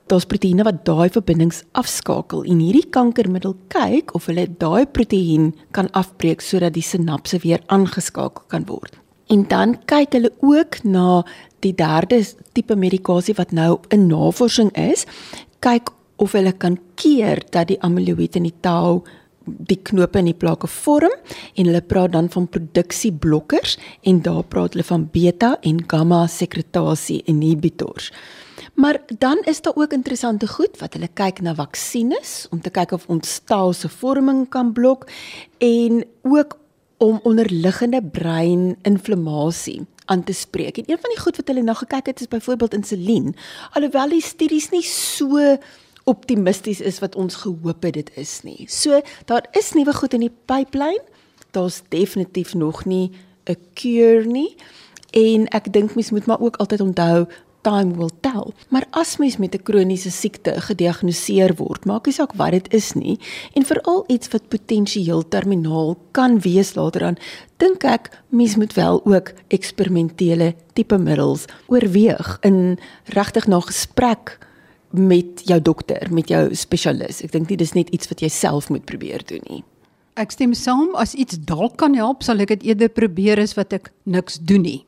daar's 0.08 0.28
proteïene 0.30 0.64
wat 0.68 0.84
daai 0.88 1.10
verbindings 1.12 1.64
afskakel 1.80 2.46
en 2.48 2.62
hierdie 2.64 2.88
kankermiddel 2.96 3.56
kyk 3.74 4.14
of 4.16 4.30
hulle 4.32 4.48
daai 4.62 4.86
proteïen 4.88 5.52
kan 5.76 5.92
afbreek 6.00 6.44
sodat 6.44 6.76
die 6.78 6.86
sinapse 6.86 7.42
weer 7.44 7.64
aangeskakel 7.74 8.48
kan 8.52 8.68
word. 8.72 8.96
En 9.32 9.46
dan 9.50 9.76
kyk 9.90 10.16
hulle 10.16 10.32
ook 10.44 10.82
na 10.84 11.24
die 11.64 11.74
derde 11.76 12.22
tipe 12.56 12.76
medikasie 12.76 13.36
wat 13.40 13.52
nou 13.56 13.78
in 13.96 14.08
navorsing 14.12 14.72
is, 14.80 15.06
kyk 15.64 15.92
of 16.16 16.32
hulle 16.38 16.54
kan 16.58 16.78
keer 16.96 17.42
dat 17.52 17.68
die 17.68 17.80
amyloïd 17.82 18.36
in 18.40 18.48
die 18.50 18.58
tau 18.62 19.04
die 19.44 19.80
knope 19.84 20.22
in 20.22 20.30
die 20.30 20.38
plake 20.38 20.70
vorm 20.72 21.12
en 21.12 21.68
hulle 21.68 21.82
praat 21.84 22.14
dan 22.14 22.30
van 22.32 22.48
produksieblokkers 22.48 23.76
en 24.08 24.22
daar 24.24 24.44
praat 24.48 24.76
hulle 24.76 24.88
van 24.88 25.06
beta 25.12 25.58
en 25.68 25.84
gamma 25.88 26.24
sekretasie 26.32 27.22
inhibitors. 27.28 28.12
Maar 28.74 29.02
dan 29.20 29.42
is 29.46 29.62
daar 29.62 29.76
ook 29.76 29.94
interessante 29.94 30.48
goed 30.48 30.80
wat 30.80 30.96
hulle 30.96 31.10
kyk 31.14 31.42
na 31.42 31.54
vaksines 31.56 32.48
om 32.52 32.62
te 32.62 32.72
kyk 32.74 32.96
of 32.96 33.08
ons 33.12 33.40
taal 33.46 33.74
se 33.74 33.90
vorming 33.90 34.48
kan 34.50 34.72
blok 34.74 35.10
en 35.60 36.04
ook 36.22 36.58
om 37.04 37.20
onderliggende 37.28 38.00
breininflammasie 38.04 39.84
aan 40.06 40.24
te 40.24 40.34
spreek. 40.34 40.78
En 40.78 40.84
een 40.88 41.00
van 41.02 41.10
die 41.10 41.20
goed 41.20 41.36
wat 41.36 41.48
hulle 41.48 41.64
na 41.64 41.74
gekyk 41.74 42.06
het 42.06 42.20
is 42.20 42.28
byvoorbeeld 42.28 42.74
insulien. 42.74 43.36
Alhoewel 43.72 44.10
die 44.10 44.24
studies 44.24 44.70
nie 44.70 44.84
so 44.84 45.58
optimisties 46.04 46.82
is 46.82 47.00
wat 47.00 47.16
ons 47.16 47.36
gehoop 47.36 47.84
het 47.84 47.94
dit 47.94 48.12
is 48.20 48.42
nie. 48.44 48.66
So 48.68 49.02
daar 49.26 49.46
is 49.52 49.74
nuwe 49.74 49.94
goed 49.94 50.14
in 50.14 50.28
die 50.28 50.36
pipeline. 50.46 51.04
Daar's 51.52 51.82
definitief 51.90 52.54
nog 52.54 52.86
nie 52.86 53.12
'n 53.46 53.58
cure 53.74 54.26
nie. 54.26 54.56
En 55.12 55.48
ek 55.48 55.74
dink 55.74 55.96
mens 55.96 56.12
moet 56.12 56.26
maar 56.26 56.40
ook 56.40 56.56
altyd 56.56 56.82
onthou 56.82 57.28
time 57.64 57.96
will 57.96 58.12
tell. 58.20 58.52
Maar 58.70 58.86
as 58.90 59.18
mens 59.18 59.38
met 59.38 59.56
'n 59.56 59.64
kroniese 59.64 60.12
siekte 60.12 60.62
gediagnoseer 60.62 61.56
word, 61.56 61.86
maak 61.86 62.06
nie 62.06 62.14
saak 62.14 62.34
wat 62.34 62.52
dit 62.52 62.74
is 62.74 62.94
nie, 62.94 63.20
en 63.54 63.66
veral 63.66 64.04
iets 64.08 64.28
wat 64.28 64.48
potensieel 64.48 65.28
terminaal 65.28 65.98
kan 66.12 66.40
wees 66.40 66.76
later 66.76 67.04
aan, 67.04 67.18
dink 67.58 67.84
ek 67.84 68.22
mens 68.30 68.56
moet 68.56 68.74
wel 68.74 69.06
ook 69.06 69.34
eksperimentele 69.48 70.56
tipe 70.74 70.98
middels 70.98 71.46
oorweeg 71.68 72.38
in 72.42 72.80
regtig 73.06 73.48
na 73.48 73.60
gesprek 73.60 74.40
met 74.94 75.42
jou 75.50 75.60
dokter, 75.62 76.08
met 76.14 76.30
jou 76.30 76.46
spesialis. 76.56 77.24
Ek 77.26 77.34
dink 77.34 77.50
nie 77.50 77.58
dis 77.58 77.74
net 77.74 77.90
iets 77.90 78.10
wat 78.12 78.22
jy 78.22 78.30
self 78.30 78.70
moet 78.70 78.86
probeer 78.86 79.26
doen 79.28 79.44
nie. 79.50 79.64
Ek 80.14 80.32
stem 80.32 80.54
saam, 80.54 80.92
as 81.02 81.16
iets 81.18 81.40
dalk 81.42 81.80
kan 81.82 81.96
help, 81.98 82.22
sal 82.22 82.44
ek 82.44 82.54
dit 82.54 82.68
eerder 82.70 82.92
probeer 82.94 83.42
as 83.42 83.56
wat 83.58 83.74
ek 83.74 83.90
niks 84.06 84.38
doen 84.38 84.62
nie. 84.62 84.82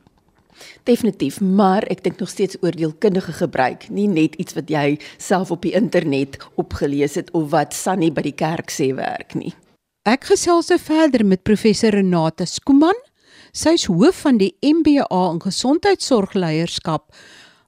Definitief, 0.86 1.40
maar 1.42 1.84
ek 1.90 2.04
dink 2.04 2.22
nog 2.22 2.30
steeds 2.30 2.56
oordeelkundige 2.62 3.34
gebruik, 3.42 3.88
nie 3.90 4.06
net 4.08 4.38
iets 4.40 4.54
wat 4.56 4.70
jy 4.72 4.96
self 5.18 5.50
op 5.52 5.66
die 5.66 5.74
internet 5.76 6.38
opgelees 6.54 7.18
het 7.18 7.32
of 7.36 7.50
wat 7.52 7.74
Sunny 7.76 8.12
by 8.14 8.24
die 8.24 8.36
kerk 8.36 8.70
sê 8.72 8.92
werk 8.96 9.34
nie. 9.36 9.52
Ek 10.06 10.28
gesels 10.30 10.70
se 10.70 10.78
verder 10.78 11.26
met 11.26 11.42
professor 11.42 11.90
Renate 11.90 12.46
Skuman. 12.46 12.96
Sy 13.56 13.74
is 13.74 13.88
hoof 13.90 14.22
van 14.22 14.38
die 14.38 14.52
MBA 14.62 15.08
in 15.32 15.42
gesondheidsorgleierskap 15.42 17.10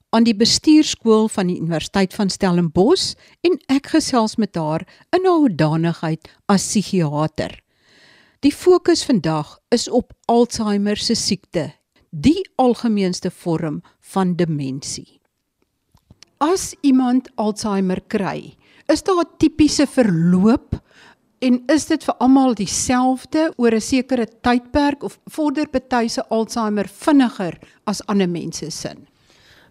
aan 0.09 0.25
die 0.25 0.35
bestuurskool 0.35 1.27
van 1.29 1.49
die 1.51 1.59
Universiteit 1.59 2.13
van 2.17 2.31
Stellenbosch 2.33 3.13
en 3.45 3.59
ek 3.69 3.91
gesels 3.93 4.37
met 4.41 4.57
haar 4.57 4.85
in 5.15 5.25
haar 5.25 5.41
hoedanigheid 5.43 6.29
as 6.49 6.65
psigiater. 6.65 7.53
Die 8.41 8.53
fokus 8.55 9.03
vandag 9.05 9.57
is 9.75 9.89
op 9.91 10.13
Alzheimer 10.31 10.97
se 10.97 11.15
siekte, 11.15 11.69
die 12.09 12.41
algemeenste 12.57 13.29
vorm 13.29 13.81
van 14.13 14.35
demensie. 14.39 15.19
As 16.39 16.71
iemand 16.81 17.27
Alzheimer 17.35 17.99
kry, 18.07 18.55
is 18.87 19.03
daar 19.03 19.21
'n 19.21 19.37
tipiese 19.37 19.85
verloop 19.85 20.79
en 21.41 21.63
is 21.67 21.85
dit 21.85 22.03
vir 22.03 22.15
almal 22.19 22.55
dieselfde 22.55 23.53
oor 23.57 23.73
'n 23.75 23.81
sekere 23.81 24.25
tydperk 24.41 25.03
of 25.03 25.19
vorder 25.27 25.67
party 25.67 26.07
se 26.07 26.23
Alzheimer 26.29 26.87
vinniger 26.87 27.59
as 27.85 28.01
ander 28.07 28.29
mense 28.29 28.71
se? 28.71 28.95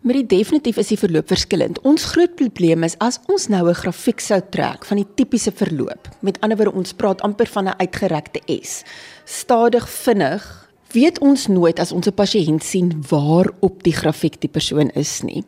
Maar 0.00 0.14
die 0.20 0.26
definitief 0.26 0.76
is 0.78 0.92
die 0.92 0.98
verloop 0.98 1.26
verskillend. 1.28 1.80
Ons 1.82 2.04
groot 2.12 2.36
probleem 2.38 2.86
is 2.86 2.94
as 3.02 3.18
ons 3.26 3.48
nou 3.48 3.68
'n 3.68 3.74
grafiek 3.74 4.20
sou 4.20 4.40
trek 4.50 4.84
van 4.84 4.96
die 4.96 5.06
tipiese 5.14 5.52
verloop. 5.52 6.08
Met 6.20 6.40
ander 6.40 6.56
woorde, 6.56 6.78
ons 6.78 6.92
praat 6.92 7.20
amper 7.20 7.46
van 7.46 7.68
'n 7.68 7.78
uitgerekte 7.78 8.40
S. 8.62 8.84
Stadig, 9.24 9.88
vinnig, 9.88 10.68
weet 10.92 11.18
ons 11.18 11.46
nooit 11.46 11.78
as 11.78 11.92
ons 11.92 12.06
'n 12.06 12.14
pasiënt 12.14 12.62
sien 12.62 13.04
waar 13.08 13.50
op 13.60 13.82
die 13.82 13.92
grafiek 13.92 14.40
die 14.40 14.50
persoon 14.50 14.90
is 14.90 15.22
nie. 15.22 15.44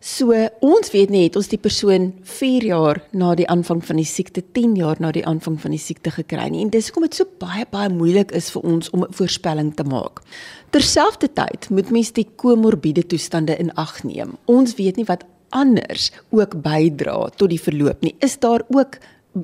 So 0.00 0.32
ons 0.64 0.90
weet 0.94 1.10
net 1.12 1.36
ons 1.36 1.48
die 1.48 1.58
persoon 1.60 2.12
4 2.24 2.64
jaar 2.64 3.02
na 3.12 3.34
die 3.36 3.48
aanvang 3.48 3.82
van 3.84 4.00
die 4.00 4.08
siekte, 4.08 4.42
10 4.56 4.76
jaar 4.80 4.96
na 5.00 5.10
die 5.12 5.24
aanvang 5.26 5.58
van 5.60 5.74
die 5.74 5.80
siekte 5.80 6.10
gekry 6.14 6.48
nie. 6.48 6.62
En 6.64 6.70
dis 6.72 6.88
hoekom 6.88 7.04
dit 7.08 7.18
so 7.20 7.28
baie 7.38 7.66
baie 7.70 7.90
moeilik 7.92 8.32
is 8.32 8.50
vir 8.54 8.62
ons 8.62 8.90
om 8.90 9.04
'n 9.04 9.12
voorspelling 9.12 9.74
te 9.76 9.84
maak. 9.84 10.22
Terselfdertyd 10.70 11.70
moet 11.70 11.90
mens 11.90 12.12
die 12.12 12.28
komorbiede 12.36 13.06
toestande 13.06 13.58
in 13.58 13.74
ag 13.74 14.02
neem. 14.04 14.38
Ons 14.46 14.74
weet 14.74 14.96
nie 14.96 15.04
wat 15.04 15.24
anders 15.50 16.10
ook 16.30 16.62
bydra 16.62 17.28
tot 17.36 17.50
die 17.50 17.60
verloop 17.60 18.00
nie. 18.02 18.14
Is 18.20 18.38
daar 18.38 18.62
ook 18.68 18.98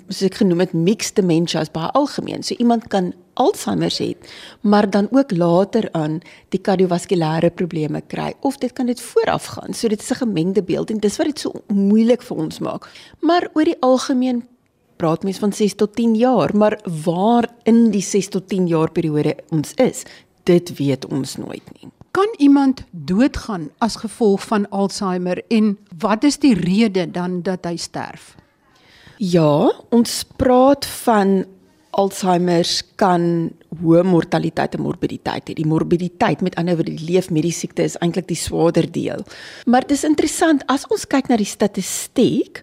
soos 0.08 0.26
ek 0.28 0.40
genoem 0.40 0.64
het 0.64 0.74
mixed 0.74 1.16
dementia 1.18 1.62
is 1.64 1.70
baie 1.70 1.90
algemeen. 1.98 2.42
So 2.42 2.58
iemand 2.58 2.88
kan 2.92 3.12
Alzheimer 3.36 3.92
hê, 3.92 4.14
maar 4.64 4.88
dan 4.90 5.08
ook 5.12 5.30
later 5.36 5.88
aan 5.92 6.20
die 6.54 6.60
kardiovaskulêre 6.60 7.50
probleme 7.52 8.00
kry 8.08 8.32
of 8.40 8.56
dit 8.62 8.72
kan 8.72 8.88
dit 8.88 9.00
vooraf 9.00 9.50
gaan. 9.56 9.74
So 9.74 9.88
dit 9.88 10.00
is 10.00 10.10
'n 10.10 10.24
gemengde 10.24 10.62
beeld 10.62 10.90
en 10.90 10.98
dis 10.98 11.16
wat 11.16 11.26
dit 11.26 11.38
so 11.38 11.52
moeilik 11.66 12.22
vir 12.22 12.36
ons 12.36 12.58
maak. 12.58 12.88
Maar 13.20 13.48
oor 13.54 13.64
die 13.64 13.80
algemeen 13.80 14.44
praat 14.96 15.22
mens 15.22 15.38
van 15.38 15.52
6 15.52 15.74
tot 15.74 15.94
10 15.94 16.14
jaar, 16.14 16.56
maar 16.56 16.80
waar 17.04 17.48
in 17.62 17.90
die 17.90 18.02
6 18.02 18.28
tot 18.28 18.48
10 18.48 18.66
jaar 18.66 18.90
periode 18.90 19.36
ons 19.50 19.74
is, 19.74 20.04
dit 20.42 20.76
weet 20.78 21.06
ons 21.06 21.36
nooit 21.36 21.66
nie. 21.80 21.90
Kan 22.10 22.34
iemand 22.38 22.84
doodgaan 22.90 23.70
as 23.78 23.96
gevolg 23.96 24.46
van 24.46 24.68
Alzheimer 24.68 25.42
en 25.48 25.78
wat 25.98 26.24
is 26.24 26.38
die 26.38 26.54
rede 26.54 27.10
dan 27.10 27.42
dat 27.42 27.64
hy 27.64 27.76
sterf? 27.76 28.36
Ja, 29.16 29.72
ons 29.96 30.24
praat 30.36 30.84
van 31.04 31.44
Alzheimer 31.96 32.68
kan 33.00 33.48
hoë 33.80 34.02
mortaliteit 34.04 34.74
en 34.76 34.84
morbiditeit 34.84 35.48
het. 35.48 35.56
Die 35.56 35.66
morbiditeit, 35.68 36.42
met 36.44 36.56
ander 36.60 36.76
woorde, 36.76 36.92
die 36.92 37.08
leef 37.08 37.30
met 37.32 37.46
die 37.46 37.54
siekte 37.56 37.86
is 37.86 37.96
eintlik 38.04 38.28
die 38.28 38.36
swaarder 38.36 38.84
deel. 38.92 39.24
Maar 39.64 39.86
dis 39.88 40.04
interessant 40.04 40.66
as 40.72 40.84
ons 40.92 41.06
kyk 41.08 41.30
na 41.32 41.38
die 41.40 41.48
statistiek, 41.48 42.60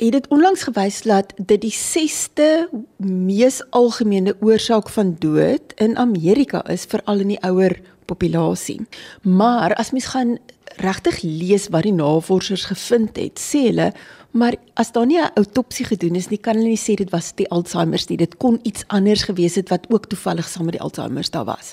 het 0.00 0.14
dit 0.16 0.28
onlangs 0.32 0.64
gewys 0.64 1.02
dat 1.04 1.34
dit 1.36 1.60
die 1.60 1.74
6ste 1.74 2.70
mees 3.04 3.60
algemene 3.76 4.32
oorsaak 4.40 4.88
van 4.88 5.12
dood 5.20 5.74
in 5.76 5.98
Amerika 6.00 6.64
is, 6.72 6.88
veral 6.88 7.20
in 7.20 7.34
die 7.34 7.42
ouer 7.44 7.76
populasie. 8.08 8.80
Maar 9.22 9.76
as 9.76 9.92
mens 9.92 10.08
gaan 10.14 10.38
regtig 10.80 11.20
lees 11.22 11.68
wat 11.68 11.84
die 11.84 11.92
navorsers 11.92 12.64
gevind 12.70 13.20
het, 13.20 13.36
sê 13.36 13.66
hulle 13.68 13.90
Maar 14.30 14.54
as 14.74 14.92
daar 14.92 15.06
nie 15.06 15.18
'n 15.18 15.30
autopsie 15.34 15.86
gedoen 15.86 16.14
is 16.14 16.28
nie, 16.28 16.38
kan 16.38 16.54
hulle 16.54 16.68
nie 16.68 16.78
sê 16.78 16.94
dit 16.94 17.10
was 17.10 17.32
die 17.34 17.48
Alzheimer 17.50 18.02
nie. 18.08 18.16
Dit 18.16 18.36
kon 18.36 18.60
iets 18.62 18.84
anders 18.86 19.22
gewees 19.22 19.54
het 19.54 19.68
wat 19.68 19.86
ook 19.88 20.06
toevallig 20.06 20.48
saam 20.48 20.64
met 20.64 20.72
die 20.72 20.80
Alzheimer 20.80 21.30
daar 21.30 21.44
was. 21.44 21.72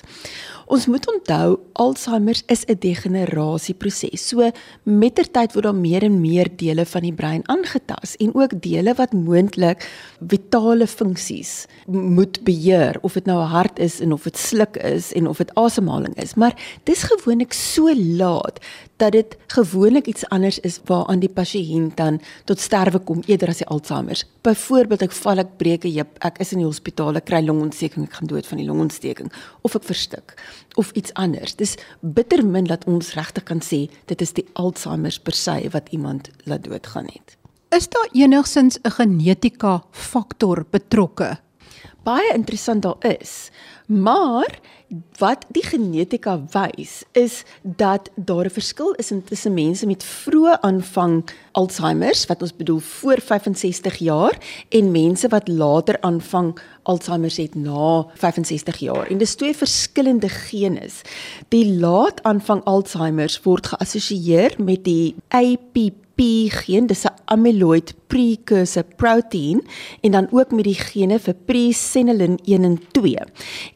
Ons 0.66 0.86
moet 0.86 1.06
onthou 1.08 1.58
Alzheimer 1.72 2.36
is 2.46 2.64
'n 2.66 2.76
degenerasieproses. 2.78 4.28
So 4.28 4.50
mettertyd 4.82 5.52
word 5.52 5.64
daar 5.64 5.74
meer 5.74 6.02
en 6.02 6.20
meer 6.20 6.48
dele 6.56 6.86
van 6.86 7.02
die 7.02 7.12
brein 7.12 7.48
aangetast 7.48 8.14
en 8.14 8.34
ook 8.34 8.62
dele 8.62 8.94
wat 8.94 9.12
moontlik 9.12 9.88
vitale 10.26 10.86
funksies 10.86 11.66
moet 11.86 12.44
beheer, 12.44 12.98
of 13.00 13.12
dit 13.12 13.24
nou 13.24 13.40
'n 13.40 13.48
hart 13.48 13.78
is 13.78 14.00
en 14.00 14.12
of 14.12 14.22
dit 14.22 14.36
sluk 14.36 14.76
is 14.76 15.12
en 15.12 15.28
of 15.28 15.36
dit 15.36 15.54
asemhaling 15.54 16.14
is. 16.16 16.34
Maar 16.34 16.80
dis 16.84 17.02
gewoonlik 17.02 17.52
so 17.52 17.94
laat 17.94 18.58
dat 18.98 19.12
dit 19.14 19.36
gewoonlik 19.54 20.06
iets 20.06 20.26
anders 20.28 20.58
is 20.66 20.80
waaraan 20.84 21.22
die 21.22 21.30
pasiënt 21.30 21.96
dan 21.96 22.20
tot 22.44 22.60
sterwe 22.60 22.98
kom 22.98 23.22
eerder 23.26 23.52
as 23.52 23.62
die 23.62 23.68
Alzheimer. 23.70 24.22
Byvoorbeeld 24.42 25.06
ek 25.06 25.14
val 25.20 25.42
ek 25.44 25.56
breek 25.60 25.84
'n 25.84 25.94
heup, 25.94 26.18
ek 26.24 26.38
is 26.42 26.52
in 26.52 26.58
die 26.58 26.66
hospitaal, 26.66 27.16
ek 27.16 27.26
kry 27.30 27.42
longontsteking, 27.46 28.04
ek 28.04 28.18
gaan 28.18 28.28
dood 28.28 28.46
van 28.46 28.58
die 28.58 28.66
longontsteking 28.66 29.32
of 29.62 29.74
ek 29.74 29.84
verstik 29.84 30.34
of 30.76 30.90
iets 30.92 31.14
anders. 31.14 31.54
Dis 31.54 31.76
bitter 32.00 32.44
min 32.44 32.64
dat 32.64 32.84
ons 32.86 33.14
regtig 33.14 33.44
kan 33.44 33.60
sê 33.60 33.88
dit 34.06 34.20
is 34.20 34.32
die 34.32 34.46
Alzheimer 34.54 35.18
per 35.22 35.34
se 35.34 35.68
wat 35.70 35.88
iemand 35.90 36.30
laat 36.44 36.64
doodgaan 36.64 37.06
het. 37.06 37.36
Is 37.70 37.88
daar 37.88 38.08
enigsins 38.12 38.78
'n 38.82 38.90
genetika 38.90 39.84
faktor 39.90 40.64
betrokke? 40.70 41.38
Baie 42.02 42.32
interessant 42.34 42.82
daar 42.82 42.96
is. 43.20 43.50
Maar 43.88 44.58
wat 45.18 45.44
die 45.48 45.64
genetika 45.64 46.34
wys 46.52 47.02
is 47.12 47.42
dat 47.62 48.10
daar 48.14 48.44
'n 48.44 48.50
verskil 48.50 48.92
is 48.92 49.12
tussen 49.24 49.54
mense 49.54 49.86
met 49.86 50.04
vroeë 50.04 50.60
aanvang 50.60 51.24
Alzheimer, 51.52 52.24
wat 52.26 52.42
ons 52.42 52.56
bedoel 52.56 52.78
voor 52.78 53.20
65 53.20 53.96
jaar 53.96 54.38
en 54.68 54.90
mense 54.90 55.28
wat 55.28 55.48
later 55.48 56.00
aanvang 56.00 56.58
Alzheimer 56.82 57.32
het 57.36 57.54
na 57.54 58.06
65 58.14 58.76
jaar. 58.76 59.06
En 59.06 59.18
dis 59.18 59.34
twee 59.34 59.56
verskillende 59.56 60.28
genes. 60.28 61.00
Die 61.48 61.78
laat 61.78 62.22
aanvang 62.22 62.64
Alzheimer 62.64 63.40
word 63.42 63.66
geassosieer 63.66 64.54
met 64.58 64.84
die 64.84 65.14
APP 65.28 66.07
geen 66.50 66.86
dis 66.86 67.04
'n 67.04 67.14
amyloid 67.24 67.94
precursor 68.06 68.84
protein 68.96 69.62
en 70.00 70.10
dan 70.10 70.28
ook 70.30 70.50
met 70.50 70.64
die 70.64 70.74
gene 70.74 71.18
vir 71.18 71.34
presenilin 71.34 72.38
1 72.44 72.64
en 72.64 72.78
2. 72.92 73.16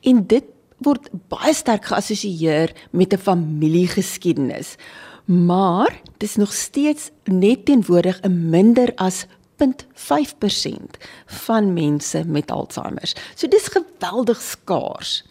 En 0.02 0.26
dit 0.26 0.44
word 0.78 1.08
baie 1.28 1.54
sterk 1.54 1.84
geassosieer 1.84 2.72
met 2.90 3.12
'n 3.12 3.18
familiegeskiedenis. 3.18 4.76
Maar 5.24 6.00
dis 6.18 6.36
nog 6.36 6.52
steeds 6.52 7.10
net 7.24 7.64
teenwoordig 7.64 8.20
'n 8.22 8.50
minder 8.50 8.92
as 8.94 9.26
0.5% 9.62 10.96
van 11.26 11.72
mense 11.72 12.24
met 12.26 12.50
Alzheimer. 12.50 13.12
So 13.34 13.48
dis 13.48 13.68
geweldig 13.70 14.40
skaars. 14.40 15.24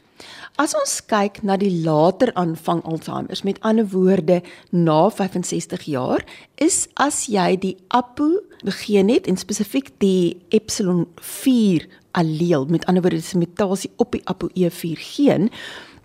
As 0.62 0.76
ons 0.78 1.00
kyk 1.10 1.40
na 1.48 1.56
die 1.58 1.72
later 1.82 2.30
aanvang 2.38 2.84
Alzheimer, 2.86 3.40
met 3.48 3.58
ander 3.66 3.88
woorde 3.90 4.42
na 4.70 5.08
65 5.10 5.88
jaar, 5.90 6.22
is 6.62 6.84
as 7.02 7.24
jy 7.34 7.56
die 7.64 7.72
APO 7.98 8.44
begin 8.68 9.10
het 9.10 9.26
en 9.32 9.40
spesifiek 9.42 9.90
die 10.04 10.38
epsilon 10.54 11.08
4 11.18 11.88
alleel, 12.20 12.68
met 12.70 12.86
ander 12.86 13.02
woorde 13.02 13.18
dis 13.24 13.34
'n 13.34 13.42
mutasie 13.42 13.90
op 13.98 14.12
die 14.12 14.22
ApoE4 14.30 15.02
geen, 15.16 15.50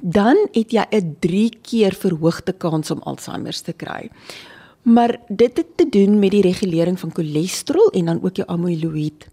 dan 0.01 0.37
het 0.53 0.73
jy 0.73 0.87
'n 0.91 1.17
3 1.21 1.51
keer 1.61 1.93
verhoogde 1.93 2.53
kans 2.53 2.91
om 2.91 3.03
Alzheimer 3.05 3.53
te 3.53 3.73
kry. 3.73 4.09
Maar 4.83 5.21
dit 5.29 5.57
het 5.57 5.77
te 5.77 5.89
doen 5.89 6.19
met 6.19 6.31
die 6.31 6.43
regulering 6.43 6.99
van 6.99 7.13
cholesterol 7.13 7.91
en 7.91 8.05
dan 8.05 8.23
ook 8.23 8.37
jou 8.37 8.49
amyloïd. 8.49 9.27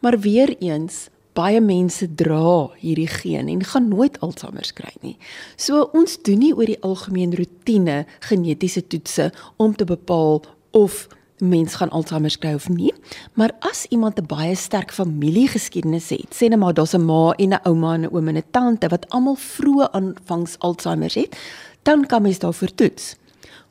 Maar 0.00 0.18
weer 0.18 0.56
eens 0.58 1.08
baie 1.36 1.60
mense 1.60 2.08
dra 2.18 2.70
hierdie 2.80 3.10
geen 3.10 3.50
en 3.52 3.64
gaan 3.64 3.90
nooit 3.92 4.16
Alzheimer 4.24 4.68
kry 4.74 4.94
nie. 5.02 5.16
So 5.56 5.90
ons 5.96 6.16
doen 6.26 6.40
nie 6.42 6.54
oor 6.56 6.70
die 6.70 6.80
algemeen 6.86 7.36
rotine 7.36 8.04
genetiese 8.28 8.82
toetse 8.86 9.30
om 9.62 9.76
te 9.76 9.84
bepaal 9.84 10.42
of 10.76 11.06
mens 11.44 11.76
gaan 11.76 11.92
Alzheimer 11.92 12.32
kry 12.40 12.54
of 12.56 12.68
nie. 12.72 12.92
Maar 13.34 13.52
as 13.60 13.84
iemand 13.90 14.18
'n 14.18 14.26
baie 14.26 14.54
sterk 14.56 14.92
familiegeskiedenis 14.92 16.08
het, 16.08 16.34
sê 16.34 16.48
net 16.48 16.58
maar 16.58 16.74
daar's 16.74 16.94
'n 16.94 17.04
ma 17.04 17.32
en 17.36 17.52
'n 17.52 17.60
ouma 17.64 17.94
en 17.94 18.04
'n 18.04 18.14
oom 18.14 18.28
en 18.28 18.36
'n 18.36 18.50
tante 18.50 18.88
wat 18.88 19.08
almal 19.08 19.36
vroeë 19.36 19.90
aanvangs 19.92 20.58
Alzheimer 20.58 21.12
het, 21.14 21.36
dan 21.82 22.06
kan 22.06 22.22
mens 22.22 22.38
daarvoor 22.38 22.74
toets. 22.74 23.16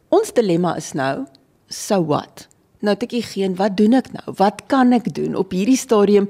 Ons 0.10 0.34
dilemma 0.34 0.76
is 0.76 0.92
nou, 0.92 1.26
so 1.68 2.06
what? 2.06 2.48
Nou 2.86 2.96
ek 2.96 3.14
geen 3.26 3.56
wat 3.60 3.76
doen 3.78 3.98
ek 3.98 4.12
nou? 4.14 4.34
Wat 4.38 4.62
kan 4.72 4.94
ek 4.94 5.10
doen? 5.16 5.36
Op 5.36 5.52
hierdie 5.56 5.78
stadium 5.78 6.28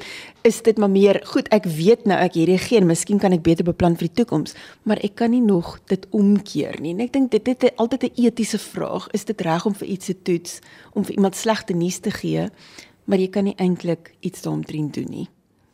is 0.47 0.61
dit 0.61 0.77
maar 0.77 0.89
meer 0.89 1.19
goed, 1.25 1.49
ek 1.55 1.65
weet 1.65 2.05
nou 2.05 2.17
ek 2.17 2.37
hierdie 2.39 2.57
geen, 2.61 2.87
miskien 2.87 3.19
kan 3.19 3.33
ek 3.35 3.43
beter 3.43 3.65
beplan 3.67 3.97
vir 3.99 4.07
die 4.07 4.23
toekoms, 4.23 4.55
maar 4.83 5.01
ek 5.03 5.15
kan 5.21 5.31
nie 5.33 5.43
nog 5.43 5.75
dit 5.91 6.05
omkeer 6.15 6.79
nie. 6.81 6.95
En 6.95 7.05
ek 7.05 7.13
dink 7.13 7.31
dit 7.35 7.53
is 7.53 7.75
altyd 7.77 8.03
'n 8.03 8.25
etiese 8.25 8.59
vraag. 8.59 9.07
Is 9.13 9.25
dit 9.25 9.41
reg 9.41 9.65
om 9.65 9.73
vir 9.73 9.87
iets 9.87 10.05
te 10.05 10.21
toets 10.21 10.59
om 10.93 11.03
vir 11.03 11.15
iemand 11.15 11.35
slegte 11.35 11.73
nuus 11.73 11.99
te 11.99 12.11
gee, 12.11 12.49
maar 13.05 13.19
jy 13.19 13.27
kan 13.27 13.43
nie 13.43 13.55
eintlik 13.57 14.13
iets 14.21 14.41
daaromtrent 14.41 14.93
doen 14.93 15.09
nie? 15.09 15.29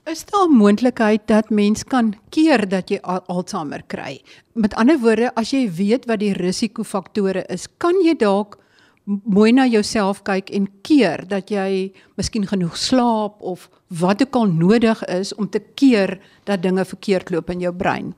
Is 0.06 0.26
daar 0.26 0.48
'n 0.48 0.58
moontlikheid 0.58 1.22
dat 1.28 1.50
mens 1.50 1.84
kan 1.84 2.16
keer 2.30 2.70
dat 2.70 2.90
jy 2.90 2.98
Alzheimer 3.02 3.84
kry? 3.88 4.22
Met 4.54 4.74
ander 4.74 5.00
woorde, 5.00 5.36
as 5.36 5.52
jy 5.52 5.72
weet 5.72 6.06
wat 6.06 6.20
die 6.20 6.34
risikofaktore 6.34 7.46
is, 7.48 7.68
kan 7.78 7.94
jy 8.04 8.16
dalk 8.16 8.58
mooi 9.06 9.52
na 9.52 9.66
jouself 9.66 10.22
kyk 10.24 10.52
en 10.54 10.68
keer 10.86 11.26
dat 11.28 11.50
jy 11.52 11.92
miskien 12.20 12.46
genoeg 12.48 12.78
slaap 12.78 13.42
of 13.42 13.70
wat 13.88 14.22
ook 14.22 14.36
al 14.36 14.48
nodig 14.48 15.04
is 15.06 15.34
om 15.36 15.50
te 15.50 15.60
keer 15.60 16.20
dat 16.44 16.62
dinge 16.62 16.86
verkeerd 16.86 17.30
loop 17.30 17.50
in 17.50 17.60
jou 17.60 17.74
brein. 17.74 18.14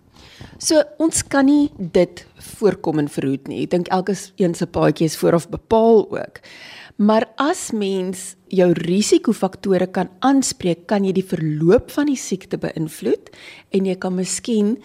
So 0.60 0.84
ons 1.02 1.24
kan 1.28 1.48
nie 1.48 1.72
dit 1.78 2.26
voorkom 2.60 3.00
en 3.00 3.10
verhoed 3.12 3.48
nie. 3.48 3.64
Ek 3.66 3.74
dink 3.74 3.92
elke 3.94 4.16
een 4.42 4.56
se 4.56 4.68
paadjie 4.68 5.08
is 5.10 5.18
vooraf 5.20 5.50
bepaal 5.50 6.06
ook. 6.12 6.42
Maar 7.02 7.26
as 7.42 7.72
mens 7.74 8.36
jou 8.54 8.68
risikofaktore 8.78 9.88
kan 9.90 10.12
aanspreek, 10.22 10.84
kan 10.86 11.08
jy 11.08 11.16
die 11.18 11.26
verloop 11.26 11.90
van 11.96 12.06
die 12.06 12.18
siekte 12.20 12.60
beïnvloed 12.62 13.32
en 13.74 13.88
jy 13.90 13.96
kan 13.98 14.14
miskien 14.14 14.76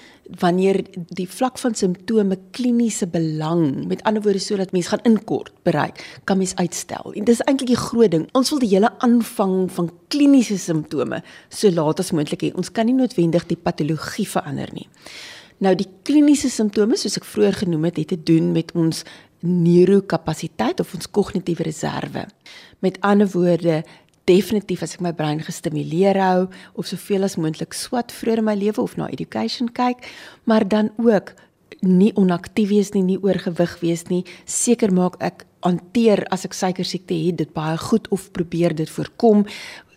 wanneer 0.40 0.80
die 1.12 1.28
vlak 1.28 1.60
van 1.60 1.76
simptome 1.76 2.38
kliniese 2.56 3.10
belang, 3.12 3.84
met 3.90 4.00
ander 4.08 4.24
woorde 4.24 4.40
sodat 4.40 4.72
mens 4.72 4.88
gaan 4.88 5.04
inkort 5.08 5.52
bereik, 5.68 6.00
kan 6.24 6.40
mens 6.40 6.56
uitstel. 6.56 7.12
En 7.12 7.28
dis 7.28 7.44
eintlik 7.44 7.74
die 7.74 7.80
groot 7.80 8.14
ding. 8.16 8.24
Ons 8.32 8.54
wil 8.54 8.64
die 8.64 8.72
hele 8.72 8.92
aanvang 9.04 9.66
van 9.76 9.92
kliniese 10.08 10.56
simptome 10.60 11.20
so 11.52 11.68
laat 11.68 12.00
as 12.00 12.14
moontlik 12.16 12.46
hê. 12.46 12.54
Ons 12.56 12.72
kan 12.72 12.88
nie 12.88 12.96
noodwendig 12.96 13.44
die 13.52 13.60
patologie 13.60 14.28
verander 14.28 14.72
nie. 14.72 14.88
Nou 15.58 15.72
die 15.74 15.88
kliniese 16.06 16.48
simptome 16.54 16.96
soos 16.96 17.18
ek 17.18 17.26
vroeër 17.26 17.64
genoem 17.64 17.88
het, 17.88 17.96
het 17.98 18.12
te 18.14 18.18
doen 18.30 18.52
met 18.54 18.70
ons 18.78 19.02
neurokapasiteit 19.40 20.80
of 20.80 20.94
ons 20.94 21.10
kognitiewe 21.10 21.62
reserve. 21.62 22.26
Met 22.84 23.00
ander 23.06 23.28
woorde, 23.32 23.82
definitief 24.28 24.82
as 24.84 24.96
ek 24.98 25.04
my 25.04 25.12
brein 25.16 25.40
gestimuleer 25.44 26.18
hou 26.20 26.48
of 26.74 26.88
soveel 26.90 27.24
as 27.28 27.38
moontlik 27.40 27.76
swat 27.76 28.12
vroeër 28.12 28.42
in 28.42 28.48
my 28.50 28.56
lewe 28.58 28.82
of 28.82 28.96
na 28.98 29.08
education 29.08 29.70
kyk, 29.72 30.04
maar 30.44 30.68
dan 30.68 30.90
ook 31.00 31.34
nie 31.80 32.10
onaktief 32.18 32.72
wees 32.72 32.92
nie, 32.94 33.04
nie 33.06 33.20
oorgewig 33.22 33.76
wees 33.80 34.08
nie, 34.10 34.24
seker 34.44 34.92
maak 34.92 35.16
ek 35.24 35.46
hanteer 35.66 36.24
as 36.34 36.44
ek 36.46 36.54
suiker 36.54 36.86
siekte 36.86 37.16
het 37.18 37.38
dit 37.40 37.50
baie 37.54 37.78
goed 37.82 38.06
of 38.14 38.28
probeer 38.34 38.74
dit 38.78 38.90
voorkom 38.90 39.44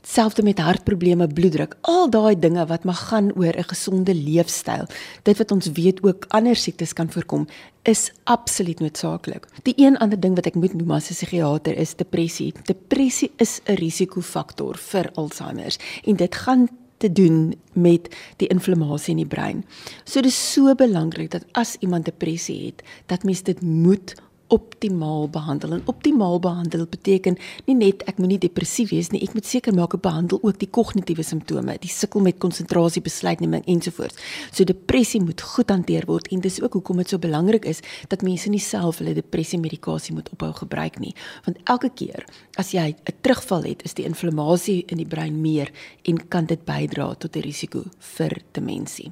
selfs 0.02 0.42
met 0.42 0.60
hartprobleme, 0.60 1.28
bloeddruk, 1.28 1.76
al 1.82 2.10
daai 2.10 2.36
dinge 2.40 2.66
wat 2.66 2.84
mag 2.84 3.00
gaan 3.10 3.32
oor 3.38 3.54
'n 3.58 3.70
gesonde 3.74 4.16
leefstyl. 4.16 4.88
Dit 5.24 5.38
wat 5.38 5.52
ons 5.52 5.72
weet 5.72 6.04
ook 6.04 6.26
ander 6.30 6.56
siektes 6.56 6.94
kan 6.94 7.12
voorkom, 7.12 7.48
is 7.84 8.12
absoluut 8.24 8.80
noodsaaklik. 8.80 9.48
Die 9.64 9.74
een 9.78 9.98
ander 9.98 10.20
ding 10.20 10.36
wat 10.36 10.46
ek 10.46 10.56
moet 10.56 10.74
noem 10.74 10.92
as 10.92 11.10
'n 11.10 11.14
psigiater 11.14 11.78
is 11.78 11.96
depressie. 11.96 12.54
Depressie 12.64 13.32
is 13.38 13.62
'n 13.66 13.76
risikofaktor 13.76 14.78
vir 14.78 15.12
Alzheimer 15.14 15.76
en 16.04 16.16
dit 16.16 16.36
gaan 16.36 16.68
te 16.98 17.12
doen 17.12 17.54
met 17.74 18.16
die 18.38 18.48
inflammasie 18.48 19.12
in 19.12 19.24
die 19.24 19.26
brein. 19.36 19.66
So 20.04 20.22
dis 20.22 20.54
so 20.54 20.76
belangrik 20.76 21.32
dat 21.32 21.46
as 21.52 21.76
iemand 21.80 22.06
depressie 22.06 22.66
het, 22.66 22.84
dat 23.06 23.24
mens 23.24 23.44
dit 23.44 23.62
moet 23.62 24.16
optimaal 24.52 25.30
behandel. 25.32 25.72
En 25.78 25.82
optimaal 25.86 26.40
behandel 26.40 26.86
beteken 26.90 27.38
nie 27.66 27.76
net 27.80 28.04
ek 28.10 28.20
moenie 28.20 28.40
depressief 28.42 28.92
wees 28.92 29.12
nie, 29.14 29.22
ek 29.24 29.36
moet 29.38 29.48
seker 29.48 29.76
maak 29.76 29.96
ek 29.96 30.04
behandel 30.04 30.42
ook 30.44 30.60
die 30.60 30.70
kognitiewe 30.70 31.24
simptome, 31.24 31.78
die 31.80 31.92
sukkel 31.92 32.24
met 32.26 32.40
konsentrasie, 32.44 33.04
besluitneming 33.06 33.64
ensovoorts. 33.72 34.20
So 34.52 34.68
depressie 34.68 35.22
moet 35.24 35.44
goed 35.54 35.72
hanteer 35.72 36.08
word 36.10 36.28
en 36.36 36.44
dis 36.44 36.60
ook 36.62 36.76
hoekom 36.80 37.00
dit 37.04 37.14
so 37.14 37.22
belangrik 37.22 37.66
is 37.72 37.80
dat 38.12 38.26
mense 38.28 38.52
nie 38.52 38.62
self 38.62 39.00
hulle 39.00 39.16
depressie 39.16 39.60
medikasie 39.62 40.16
moet 40.18 40.30
ophou 40.36 40.52
gebruik 40.64 41.00
nie, 41.00 41.16
want 41.48 41.62
elke 41.72 41.94
keer 41.96 42.28
as 42.60 42.74
jy 42.76 42.92
'n 42.92 43.16
terugval 43.22 43.64
het, 43.64 43.84
is 43.84 43.94
die 43.94 44.06
inflammasie 44.06 44.84
in 44.88 44.98
die 44.98 45.08
brein 45.08 45.42
meer 45.42 45.72
en 46.04 46.28
kan 46.28 46.46
dit 46.46 46.66
bydra 46.66 47.16
tot 47.16 47.36
'n 47.36 47.42
risiko 47.42 47.86
vir 48.00 48.42
demensie. 48.52 49.12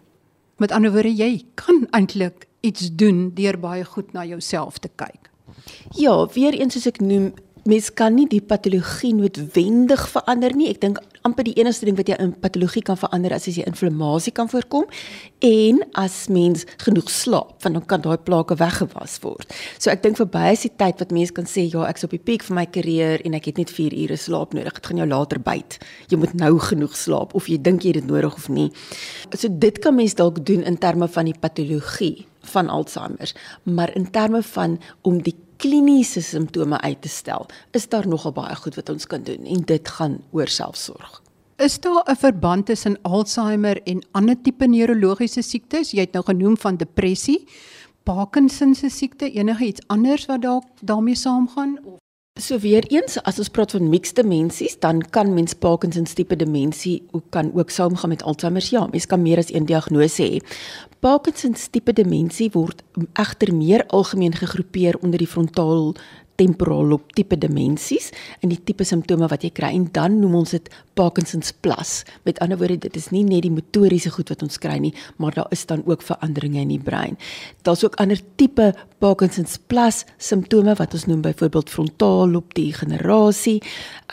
Met 0.59 0.71
ander 0.71 0.91
woorde, 0.91 1.15
jy 1.15 1.45
kan 1.55 1.87
eintlik 1.91 2.47
iets 2.61 2.89
doen 2.91 3.31
deur 3.35 3.59
baie 3.59 3.85
goed 3.85 4.13
na 4.13 4.25
jouself 4.25 4.79
te 4.79 4.89
kyk. 4.95 5.28
Ja, 5.97 6.15
weer 6.33 6.57
eens 6.57 6.73
soos 6.77 6.89
ek 6.89 6.99
noem, 7.01 7.31
mens 7.69 7.89
kan 7.93 8.15
nie 8.15 8.27
die 8.29 8.41
patologie 8.41 9.11
noodwendig 9.15 10.05
verander 10.09 10.53
nie. 10.55 10.69
Ek 10.71 10.79
dink 10.81 10.99
amper 11.27 11.45
die 11.45 11.55
enigste 11.59 11.87
ding 11.87 11.97
wat 11.99 12.07
jy 12.09 12.15
in 12.21 12.31
patologie 12.41 12.81
kan 12.85 12.97
verander 12.99 13.33
is 13.35 13.47
as 13.49 13.57
jy 13.59 13.65
inflammasie 13.67 14.31
kan 14.35 14.47
voorkom 14.49 14.85
en 15.45 15.81
as 15.99 16.15
mens 16.31 16.65
genoeg 16.83 17.11
slaap, 17.11 17.57
want 17.63 17.77
dan 17.77 17.85
kan 17.91 18.03
daai 18.05 18.17
plake 18.23 18.55
weggewas 18.59 19.17
word. 19.25 19.53
So 19.77 19.91
ek 19.91 20.03
dink 20.05 20.19
verby 20.19 20.45
is 20.55 20.65
die 20.67 20.73
tyd 20.79 21.03
wat 21.03 21.13
mense 21.15 21.35
kan 21.35 21.49
sê 21.49 21.67
ja, 21.67 21.85
ek's 21.89 22.07
op 22.07 22.15
die 22.15 22.21
piek 22.23 22.45
van 22.47 22.61
my 22.61 22.65
karier 22.71 23.23
en 23.27 23.35
ek 23.37 23.51
het 23.51 23.61
net 23.61 23.73
4 23.75 23.95
ure 24.05 24.17
slaap 24.19 24.55
nodig. 24.57 24.79
Dit 24.79 24.91
gaan 24.91 25.03
jou 25.03 25.09
later 25.11 25.43
byt. 25.43 25.79
Jy 26.11 26.21
moet 26.23 26.35
nou 26.39 26.55
genoeg 26.69 26.95
slaap 26.97 27.35
of 27.37 27.51
jy 27.51 27.59
dink 27.61 27.83
jy 27.83 27.93
het 27.93 28.01
dit 28.01 28.09
nodig 28.09 28.39
of 28.39 28.49
nie. 28.53 28.69
So 29.35 29.51
dit 29.51 29.83
kan 29.83 29.97
mens 29.99 30.15
dalk 30.19 30.41
doen 30.47 30.63
in 30.63 30.79
terme 30.79 31.11
van 31.11 31.29
die 31.29 31.37
patologie 31.37 32.29
van 32.49 32.69
Alzheimer, 32.69 33.33
maar 33.63 33.95
in 33.95 34.11
terme 34.11 34.43
van 34.43 34.79
om 35.01 35.21
die 35.23 35.35
kliniese 35.59 36.21
simptome 36.21 36.79
uit 36.81 37.01
te 37.01 37.09
stel, 37.09 37.45
is 37.71 37.89
daar 37.89 38.07
nogal 38.07 38.31
baie 38.31 38.55
goed 38.55 38.75
wat 38.79 38.89
ons 38.89 39.07
kan 39.07 39.23
doen 39.23 39.45
en 39.45 39.65
dit 39.65 39.89
gaan 39.97 40.19
oor 40.31 40.47
selfsorg. 40.47 41.21
Is 41.59 41.79
daar 41.79 42.03
'n 42.07 42.15
verband 42.15 42.65
tussen 42.65 42.97
Alzheimer 43.01 43.81
en 43.83 44.05
ander 44.11 44.41
tipe 44.41 44.65
neurologiese 44.65 45.41
siektes? 45.41 45.91
Jy 45.91 45.99
het 45.99 46.13
nou 46.13 46.25
genoem 46.25 46.57
van 46.57 46.77
depressie, 46.77 47.47
Parkinson 48.03 48.75
se 48.75 48.89
siekte, 48.89 49.31
enige 49.31 49.65
iets 49.65 49.87
anders 49.87 50.25
wat 50.25 50.41
dalk 50.41 50.63
daarmee 50.81 51.15
saamgaan 51.15 51.79
of 51.83 51.99
So 52.39 52.57
weer 52.57 52.85
eens, 52.87 53.17
as 53.27 53.37
ons 53.41 53.49
praat 53.51 53.73
van 53.75 53.89
mixed 53.91 54.15
demensies, 54.15 54.77
dan 54.79 55.01
kan 55.11 55.33
mens 55.35 55.53
Parkinson 55.59 56.05
tipe 56.07 56.37
demensie 56.39 57.01
ook 57.11 57.25
kan 57.35 57.51
ook 57.53 57.69
saamgaan 57.69 58.09
met 58.09 58.23
Alzheimer. 58.23 58.67
Ja, 58.71 58.87
mens 58.91 59.05
kan 59.05 59.21
meer 59.21 59.37
as 59.37 59.51
een 59.51 59.65
diagnose 59.65 60.23
hê. 60.23 60.39
Parkinson 61.03 61.55
tipe 61.71 61.93
demensie 61.93 62.47
word 62.53 62.83
egter 63.19 63.51
meer 63.55 63.83
algemeen 63.87 64.35
gegroepeer 64.35 64.95
onder 65.01 65.19
die 65.19 65.27
frontaal 65.27 65.93
temporaal 66.39 66.87
loop 66.93 67.13
tipe 67.17 67.37
demensies 67.39 68.09
en 68.39 68.53
die 68.53 68.59
tipe 68.63 68.87
simptome 68.87 69.27
wat 69.29 69.43
jy 69.43 69.51
kry 69.55 69.73
en 69.75 69.89
dan 69.95 70.19
noem 70.21 70.39
ons 70.41 70.55
dit 70.55 70.69
Parkinson's 70.99 71.53
plus. 71.63 72.03
Met 72.27 72.39
ander 72.43 72.59
woorde, 72.59 72.79
dit 72.87 72.97
is 72.99 73.09
nie 73.13 73.23
net 73.23 73.45
die 73.45 73.53
motoriese 73.53 74.11
goed 74.11 74.31
wat 74.33 74.43
ons 74.43 74.59
kry 74.59 74.77
nie, 74.83 74.91
maar 75.17 75.35
daar 75.35 75.51
is 75.55 75.65
dan 75.69 75.83
ook 75.87 76.03
veranderinge 76.03 76.59
in 76.65 76.73
die 76.73 76.81
brein. 76.83 77.15
Daar's 77.63 77.85
ook 77.85 77.95
ander 78.03 78.19
tipe 78.39 78.73
Parkinson's 78.99 79.57
plus 79.71 80.03
simptome 80.17 80.75
wat 80.79 80.95
ons 80.97 81.07
noem 81.07 81.23
byvoorbeeld 81.23 81.71
frontaal 81.71 82.27
loop 82.33 82.53
degenerasie, 82.57 83.59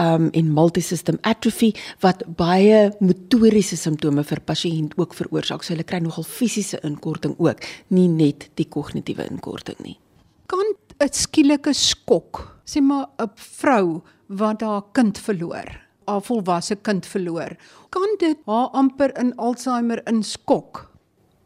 um 0.03 0.31
en 0.37 0.53
multisystem 0.55 1.19
atrophy 1.27 1.73
wat 2.05 2.23
baie 2.39 2.91
motoriese 3.01 3.79
simptome 3.81 4.25
vir 4.27 4.43
pasiënt 4.47 4.97
ook 5.01 5.15
veroorsaak. 5.19 5.65
So 5.65 5.75
hulle 5.75 5.87
kry 5.87 6.03
nogal 6.05 6.27
fisiese 6.27 6.81
inkorting 6.87 7.35
ook, 7.39 7.63
nie 7.89 8.09
net 8.13 8.51
die 8.61 8.69
kognitiewe 8.71 9.27
inkorting 9.31 9.81
nie. 9.83 9.99
Kan 10.47 10.77
'n 11.01 11.13
skielike 11.13 11.73
skok, 11.77 12.57
sê 12.65 12.81
maar 12.81 13.09
'n 13.21 13.31
vrou 13.37 14.03
wat 14.29 14.61
haar 14.61 14.83
kind 14.93 15.19
verloor, 15.19 15.69
haar 16.07 16.23
volwasse 16.23 16.77
kind 16.77 17.07
verloor, 17.07 17.57
kan 17.91 18.17
dit 18.19 18.39
haar 18.47 18.69
amper 18.73 19.13
in 19.19 19.35
Alzheimer 19.37 20.01
inskok? 20.09 20.91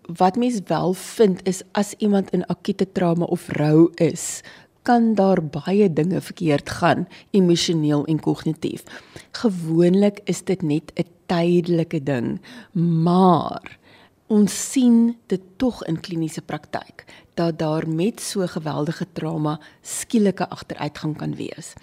Wat 0.07 0.37
mens 0.37 0.61
wel 0.67 0.93
vind 0.93 1.41
is 1.47 1.63
as 1.73 1.95
iemand 1.99 2.31
in 2.31 2.47
akute 2.47 2.87
trauma 2.93 3.25
of 3.25 3.49
rou 3.49 3.91
is, 3.95 4.43
kan 4.83 5.15
daar 5.15 5.43
baie 5.43 5.93
dinge 5.93 6.21
verkeerd 6.21 6.71
gaan 6.71 7.07
emosioneel 7.31 8.05
en 8.07 8.21
kognitief. 8.21 8.85
Gewoonlik 9.33 10.21
is 10.25 10.43
dit 10.43 10.63
net 10.63 10.93
'n 10.95 11.07
tydelike 11.27 12.03
ding, 12.03 12.41
maar 13.05 13.80
ons 14.31 14.55
sien 14.73 15.17
dit 15.27 15.43
tog 15.59 15.83
in 15.91 15.99
kliniese 15.99 16.43
praktyk 16.47 17.03
dat 17.35 17.59
daar 17.59 17.89
met 17.89 18.21
so 18.23 18.47
geweldige 18.47 19.07
trauma 19.13 19.59
skielike 19.83 20.47
agteruitgang 20.49 21.17
kan 21.19 21.35
wees. 21.35 21.75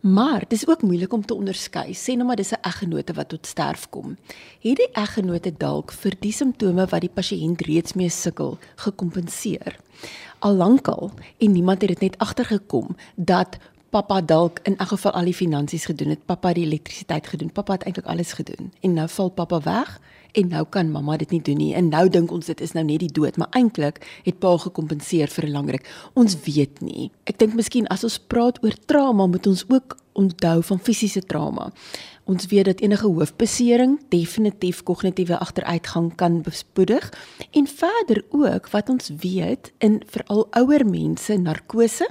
Maar 0.00 0.44
dis 0.48 0.68
ook 0.68 0.82
moeilik 0.82 1.12
om 1.12 1.24
te 1.26 1.34
onderskei. 1.34 1.92
Sê 1.94 2.14
nou 2.16 2.26
maar 2.26 2.36
dis 2.36 2.52
'n 2.52 2.62
eggenote 2.62 3.12
wat 3.12 3.28
tot 3.28 3.46
sterf 3.46 3.88
kom. 3.88 4.16
Het 4.60 4.76
die 4.76 4.92
eggenote 4.92 5.52
dalk 5.56 5.92
vir 5.92 6.14
die 6.20 6.32
simptome 6.32 6.86
wat 6.86 7.00
die 7.00 7.10
pasiënt 7.14 7.60
reeds 7.60 7.92
mee 7.92 8.08
sukkel 8.08 8.58
gekompenseer? 8.76 9.76
Al 10.38 10.54
lankal 10.54 11.10
en 11.38 11.52
niemand 11.52 11.80
het 11.80 11.88
dit 11.88 12.00
net 12.00 12.18
agtergekom 12.18 12.96
dat 13.16 13.58
pappa 13.90 14.20
dalk 14.20 14.58
in 14.62 14.76
elk 14.76 14.88
geval 14.88 15.12
al 15.12 15.24
die 15.24 15.34
finansies 15.34 15.84
gedoen 15.84 16.08
het, 16.08 16.26
pappa 16.26 16.52
die 16.52 16.64
elektrisiteit 16.64 17.26
gedoen, 17.26 17.52
pappa 17.52 17.72
het 17.72 17.82
eintlik 17.82 18.06
alles 18.06 18.32
gedoen 18.32 18.72
en 18.80 18.92
nou 18.92 19.08
val 19.08 19.28
pappa 19.28 19.60
weg 19.60 20.00
en 20.32 20.48
nou 20.48 20.64
kan 20.64 20.90
mamma 20.90 21.16
dit 21.16 21.30
nie 21.30 21.42
doen 21.42 21.56
nie. 21.56 21.74
En 21.74 21.88
nou 21.88 22.08
dink 22.08 22.32
ons 22.32 22.46
dit 22.46 22.60
is 22.60 22.72
nou 22.72 22.84
net 22.84 23.00
die 23.00 23.12
dood 23.12 23.36
maar 23.36 23.50
eintlik 23.56 24.00
het 24.24 24.38
pa 24.38 24.56
gekompenseer 24.56 25.28
vir 25.28 25.46
'n 25.46 25.52
langer 25.52 25.80
ons 26.14 26.36
weet 26.44 26.80
nie. 26.80 27.10
Ek 27.26 27.38
dink 27.38 27.54
miskien 27.54 27.86
as 27.88 28.04
ons 28.04 28.18
praat 28.18 28.62
oor 28.64 28.74
trauma 28.86 29.26
moet 29.26 29.46
ons 29.46 29.64
ook 29.68 29.96
onthou 30.12 30.62
van 30.62 30.78
fisiese 30.78 31.22
trauma. 31.22 31.72
Ons 32.24 32.46
weet 32.46 32.64
dat 32.64 32.80
enige 32.80 33.06
hoofbesering 33.06 33.98
definitief 34.08 34.82
kognitiewe 34.82 35.38
agteruitgang 35.38 36.14
kan 36.14 36.42
bespoedig 36.42 37.12
en 37.50 37.66
verder 37.66 38.24
ook 38.30 38.70
wat 38.70 38.88
ons 38.88 39.10
weet 39.20 39.72
in 39.78 40.02
veral 40.06 40.46
ouer 40.50 40.86
mense 40.86 41.36
narkose 41.36 42.08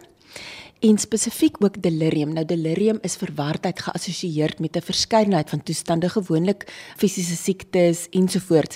en 0.80 0.98
spesifiek 0.98 1.58
ook 1.60 1.82
delirium. 1.82 2.34
Nou 2.34 2.46
delirium 2.46 3.00
is 3.02 3.18
verwardheid 3.20 3.80
geassosieer 3.80 4.56
met 4.60 4.76
'n 4.76 4.82
verskeidenheid 4.82 5.50
van 5.50 5.64
toestande, 5.64 6.10
gewoonlik 6.10 6.64
fisiese 6.98 7.36
siektes 7.36 8.08
ensovoorts. 8.10 8.76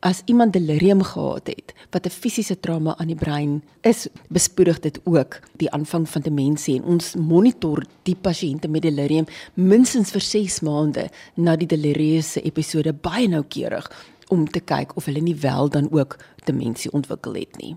As 0.00 0.22
iemand 0.24 0.52
delirium 0.52 1.02
gehad 1.02 1.46
het 1.46 1.74
wat 1.90 2.06
'n 2.06 2.10
fisiese 2.10 2.60
trauma 2.60 2.96
aan 2.96 3.06
die 3.06 3.16
brein 3.16 3.62
is, 3.80 4.08
bespoedig 4.28 4.80
dit 4.80 5.00
ook 5.04 5.40
die 5.56 5.70
aanvang 5.70 6.08
van 6.08 6.22
demensie 6.22 6.76
en 6.76 6.84
ons 6.84 7.14
monitor 7.14 7.84
die 8.02 8.16
pasiënte 8.16 8.68
met 8.68 8.82
delirium 8.82 9.26
minstens 9.54 10.10
vir 10.10 10.20
6 10.20 10.60
maande 10.60 11.10
na 11.34 11.56
die 11.56 11.66
deliriese 11.66 12.42
episode 12.42 12.92
baie 12.92 13.28
noukeurig 13.28 13.90
om 14.28 14.48
te 14.50 14.60
kyk 14.60 14.96
of 14.96 15.04
hulle 15.04 15.20
nie 15.20 15.36
wel 15.36 15.68
dan 15.68 15.88
ook 15.92 16.16
demensie 16.44 16.92
ontwikkel 16.92 17.34
het 17.34 17.56
nie. 17.56 17.76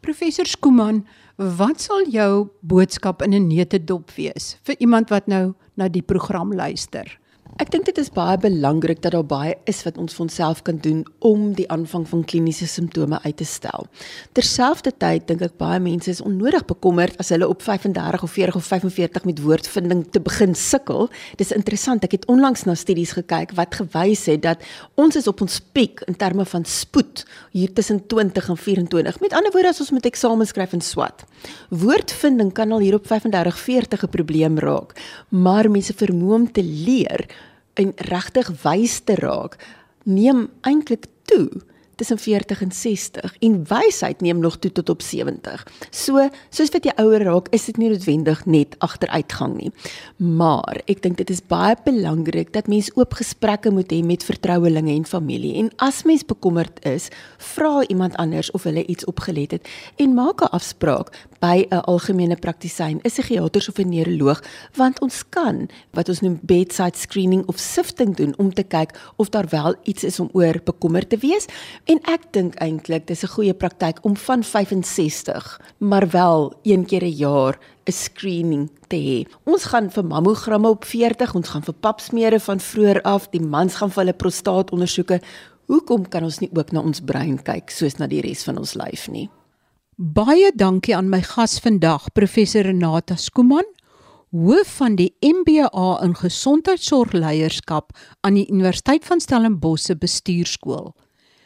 Professor 0.00 0.46
Skuman, 0.46 1.06
wat 1.40 1.80
sal 1.80 2.04
jou 2.12 2.50
boodskap 2.60 3.22
in 3.22 3.32
'n 3.32 3.48
neutedop 3.48 4.10
wees 4.16 4.58
vir 4.62 4.76
iemand 4.78 5.08
wat 5.08 5.26
nou 5.26 5.54
na 5.74 5.88
die 5.88 6.02
program 6.02 6.52
luister? 6.52 7.18
Ek 7.60 7.68
dink 7.68 7.84
dit 7.84 7.98
is 8.00 8.08
baie 8.08 8.38
belangrik 8.40 9.02
dat 9.04 9.12
daar 9.12 9.26
baie 9.28 9.52
is 9.68 9.82
wat 9.84 9.98
ons 10.00 10.14
vir 10.16 10.22
onsself 10.24 10.62
kan 10.64 10.78
doen 10.80 11.02
om 11.28 11.50
die 11.58 11.66
aanvang 11.68 12.06
van 12.08 12.22
kliniese 12.24 12.64
simptome 12.64 13.18
uit 13.20 13.36
te 13.36 13.44
stel. 13.44 13.84
Terselfdertyd 14.32 15.26
dink 15.28 15.44
ek 15.44 15.58
baie 15.60 15.76
mense 15.84 16.08
is 16.08 16.22
onnodig 16.24 16.64
bekommerd 16.70 17.18
as 17.20 17.28
hulle 17.34 17.44
op 17.44 17.60
35 17.60 18.24
of 18.24 18.32
40 18.32 18.56
of 18.56 18.64
45 18.64 19.26
met 19.28 19.42
woordvinding 19.44 20.06
te 20.08 20.22
begin 20.24 20.56
sukkel. 20.56 21.10
Dis 21.36 21.52
interessant, 21.52 22.06
ek 22.08 22.16
het 22.16 22.24
onlangs 22.32 22.64
na 22.64 22.78
studies 22.80 23.12
gekyk 23.18 23.52
wat 23.60 23.76
gewys 23.82 24.24
het 24.32 24.40
dat 24.46 24.64
ons 24.96 25.20
is 25.20 25.28
op 25.28 25.44
ons 25.44 25.60
piek 25.76 26.00
in 26.08 26.16
terme 26.16 26.48
van 26.48 26.64
spoed 26.64 27.26
hier 27.52 27.76
tussen 27.76 28.00
20 28.08 28.48
en 28.54 28.60
24. 28.64 29.20
Met 29.20 29.36
ander 29.36 29.52
woorde 29.52 29.74
as 29.74 29.82
ons 29.84 29.92
met 29.98 30.08
eksamen 30.08 30.48
skryf 30.48 30.72
en 30.80 30.86
swat. 30.86 31.28
Woordvinding 31.68 32.56
kan 32.56 32.72
al 32.72 32.80
hier 32.88 32.96
op 32.96 33.04
35 33.04 33.60
40 33.68 34.08
'n 34.08 34.12
probleem 34.16 34.58
raak, 34.58 34.96
maar 35.28 35.68
mense 35.68 35.92
vermoë 35.92 36.34
om 36.40 36.52
te 36.52 36.64
leer 36.64 37.28
en 37.74 37.92
regtig 37.96 38.50
wys 38.62 39.00
te 39.04 39.14
raak 39.14 39.56
neem 40.04 40.48
eintlik 40.60 41.06
toe 41.24 41.48
tussen 42.00 42.18
40 42.18 42.62
en 42.62 42.72
60 42.72 43.34
en 43.38 43.64
wysheid 43.68 44.20
neem 44.20 44.38
nog 44.38 44.56
toe 44.58 44.72
tot 44.72 44.88
op 44.88 45.02
70. 45.02 45.66
So, 45.90 46.28
soos 46.48 46.72
wat 46.72 46.86
jy 46.88 46.94
ouer 46.96 47.26
raak, 47.28 47.50
is 47.52 47.66
dit 47.68 47.76
nie 47.76 47.90
noodwendig 47.92 48.40
net 48.48 48.76
agteruitgang 48.80 49.58
nie. 49.58 49.68
Maar 50.16 50.80
ek 50.88 51.02
dink 51.04 51.20
dit 51.20 51.32
is 51.34 51.42
baie 51.44 51.76
belangrik 51.84 52.54
dat 52.56 52.70
mens 52.72 52.88
oop 52.96 53.18
gesprekke 53.20 53.72
moet 53.74 53.92
hê 53.92 54.00
met 54.06 54.24
vertrouelinge 54.24 54.94
en 54.94 55.04
familie. 55.04 55.58
En 55.60 55.68
as 55.76 56.06
mens 56.08 56.24
bekommerd 56.24 56.80
is, 56.88 57.10
vra 57.52 57.84
iemand 57.92 58.16
anders 58.16 58.48
of 58.56 58.64
hulle 58.64 58.86
iets 58.88 59.04
opgelet 59.04 59.58
het 59.58 59.68
en 60.00 60.16
maak 60.16 60.40
'n 60.40 60.56
afspraak 60.56 61.12
by 61.40 61.66
'n 61.70 61.82
algemene 61.88 62.36
praktisyn, 62.36 63.00
'n 63.00 63.08
psigiater 63.08 63.66
of 63.68 63.78
'n 63.78 63.88
neuroloog, 63.88 64.42
want 64.74 65.00
ons 65.00 65.24
kan 65.28 65.68
wat 65.92 66.08
ons 66.08 66.20
noem 66.20 66.38
bedside 66.42 66.96
screening 66.96 67.46
of 67.46 67.58
sifting 67.58 68.16
doen 68.16 68.34
om 68.36 68.52
te 68.52 68.62
kyk 68.62 68.90
of 69.16 69.28
daar 69.28 69.48
wel 69.48 69.74
iets 69.82 70.04
is 70.04 70.20
om 70.20 70.28
oor 70.32 70.60
bekommerd 70.64 71.08
te 71.08 71.16
wees. 71.16 71.46
En 71.84 71.98
ek 72.02 72.32
dink 72.32 72.54
eintlik 72.54 73.06
dis 73.06 73.22
'n 73.22 73.34
goeie 73.34 73.54
praktyk 73.54 74.04
om 74.04 74.16
van 74.16 74.44
65, 74.44 75.60
maar 75.78 76.08
wel 76.10 76.52
een 76.62 76.84
keer 76.84 77.04
'n 77.04 77.16
jaar 77.16 77.58
'n 77.86 77.92
screening 77.92 78.70
te 78.88 78.96
hê. 78.96 79.32
Ons 79.44 79.64
gaan 79.64 79.90
vir 79.90 80.04
mammogramme 80.04 80.68
op 80.68 80.84
40, 80.84 81.34
ons 81.34 81.48
gaan 81.48 81.62
vir 81.62 81.74
papsmere 81.74 82.40
van 82.40 82.60
vroeër 82.60 83.02
af, 83.02 83.28
die 83.30 83.40
mans 83.42 83.74
gaan 83.74 83.90
vir 83.90 84.04
hulle 84.04 84.16
prostaatondersoeke. 84.16 85.20
Hoekom 85.66 86.08
kan 86.08 86.22
ons 86.22 86.38
nie 86.38 86.50
ook 86.52 86.72
na 86.72 86.80
ons 86.80 87.00
brein 87.00 87.42
kyk 87.42 87.70
soos 87.70 87.96
na 87.98 88.06
die 88.06 88.20
res 88.20 88.42
van 88.42 88.58
ons 88.58 88.74
lyf 88.74 89.08
nie? 89.08 89.30
Baie 90.00 90.48
dankie 90.56 90.94
aan 90.96 91.10
my 91.12 91.18
gas 91.20 91.58
vandag, 91.60 92.06
professor 92.16 92.64
Renata 92.64 93.18
Skuman, 93.20 93.66
hoof 94.32 94.70
van 94.78 94.94
die 94.96 95.10
MBA 95.20 95.90
in 96.00 96.14
gesondheidsorgleierskap 96.16 97.92
aan 98.24 98.38
die 98.38 98.46
Universiteit 98.48 99.04
van 99.04 99.20
Stellenbosch 99.20 99.90
se 99.90 99.98
bestuurskool. 100.00 100.94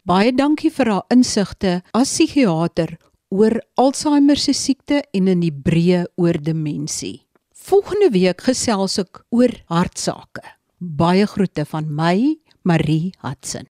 Baie 0.07 0.31
dankie 0.31 0.71
vir 0.71 0.93
haar 0.93 1.03
insigte 1.11 1.81
as 1.91 2.15
psigiater 2.15 2.95
oor 3.35 3.59
Alzheimer 3.75 4.39
se 4.39 4.55
siekte 4.55 5.03
en 5.11 5.35
in 5.35 5.43
die 5.43 5.51
breë 5.51 6.05
oor 6.15 6.39
demensie. 6.39 7.25
Volgende 7.51 8.13
week 8.15 8.47
gesels 8.47 9.01
ek 9.03 9.25
oor 9.35 9.51
hartsake. 9.67 10.47
Baie 10.79 11.27
groete 11.27 11.67
van 11.67 11.91
my, 11.91 12.37
Marie 12.63 13.17
Hudson. 13.19 13.67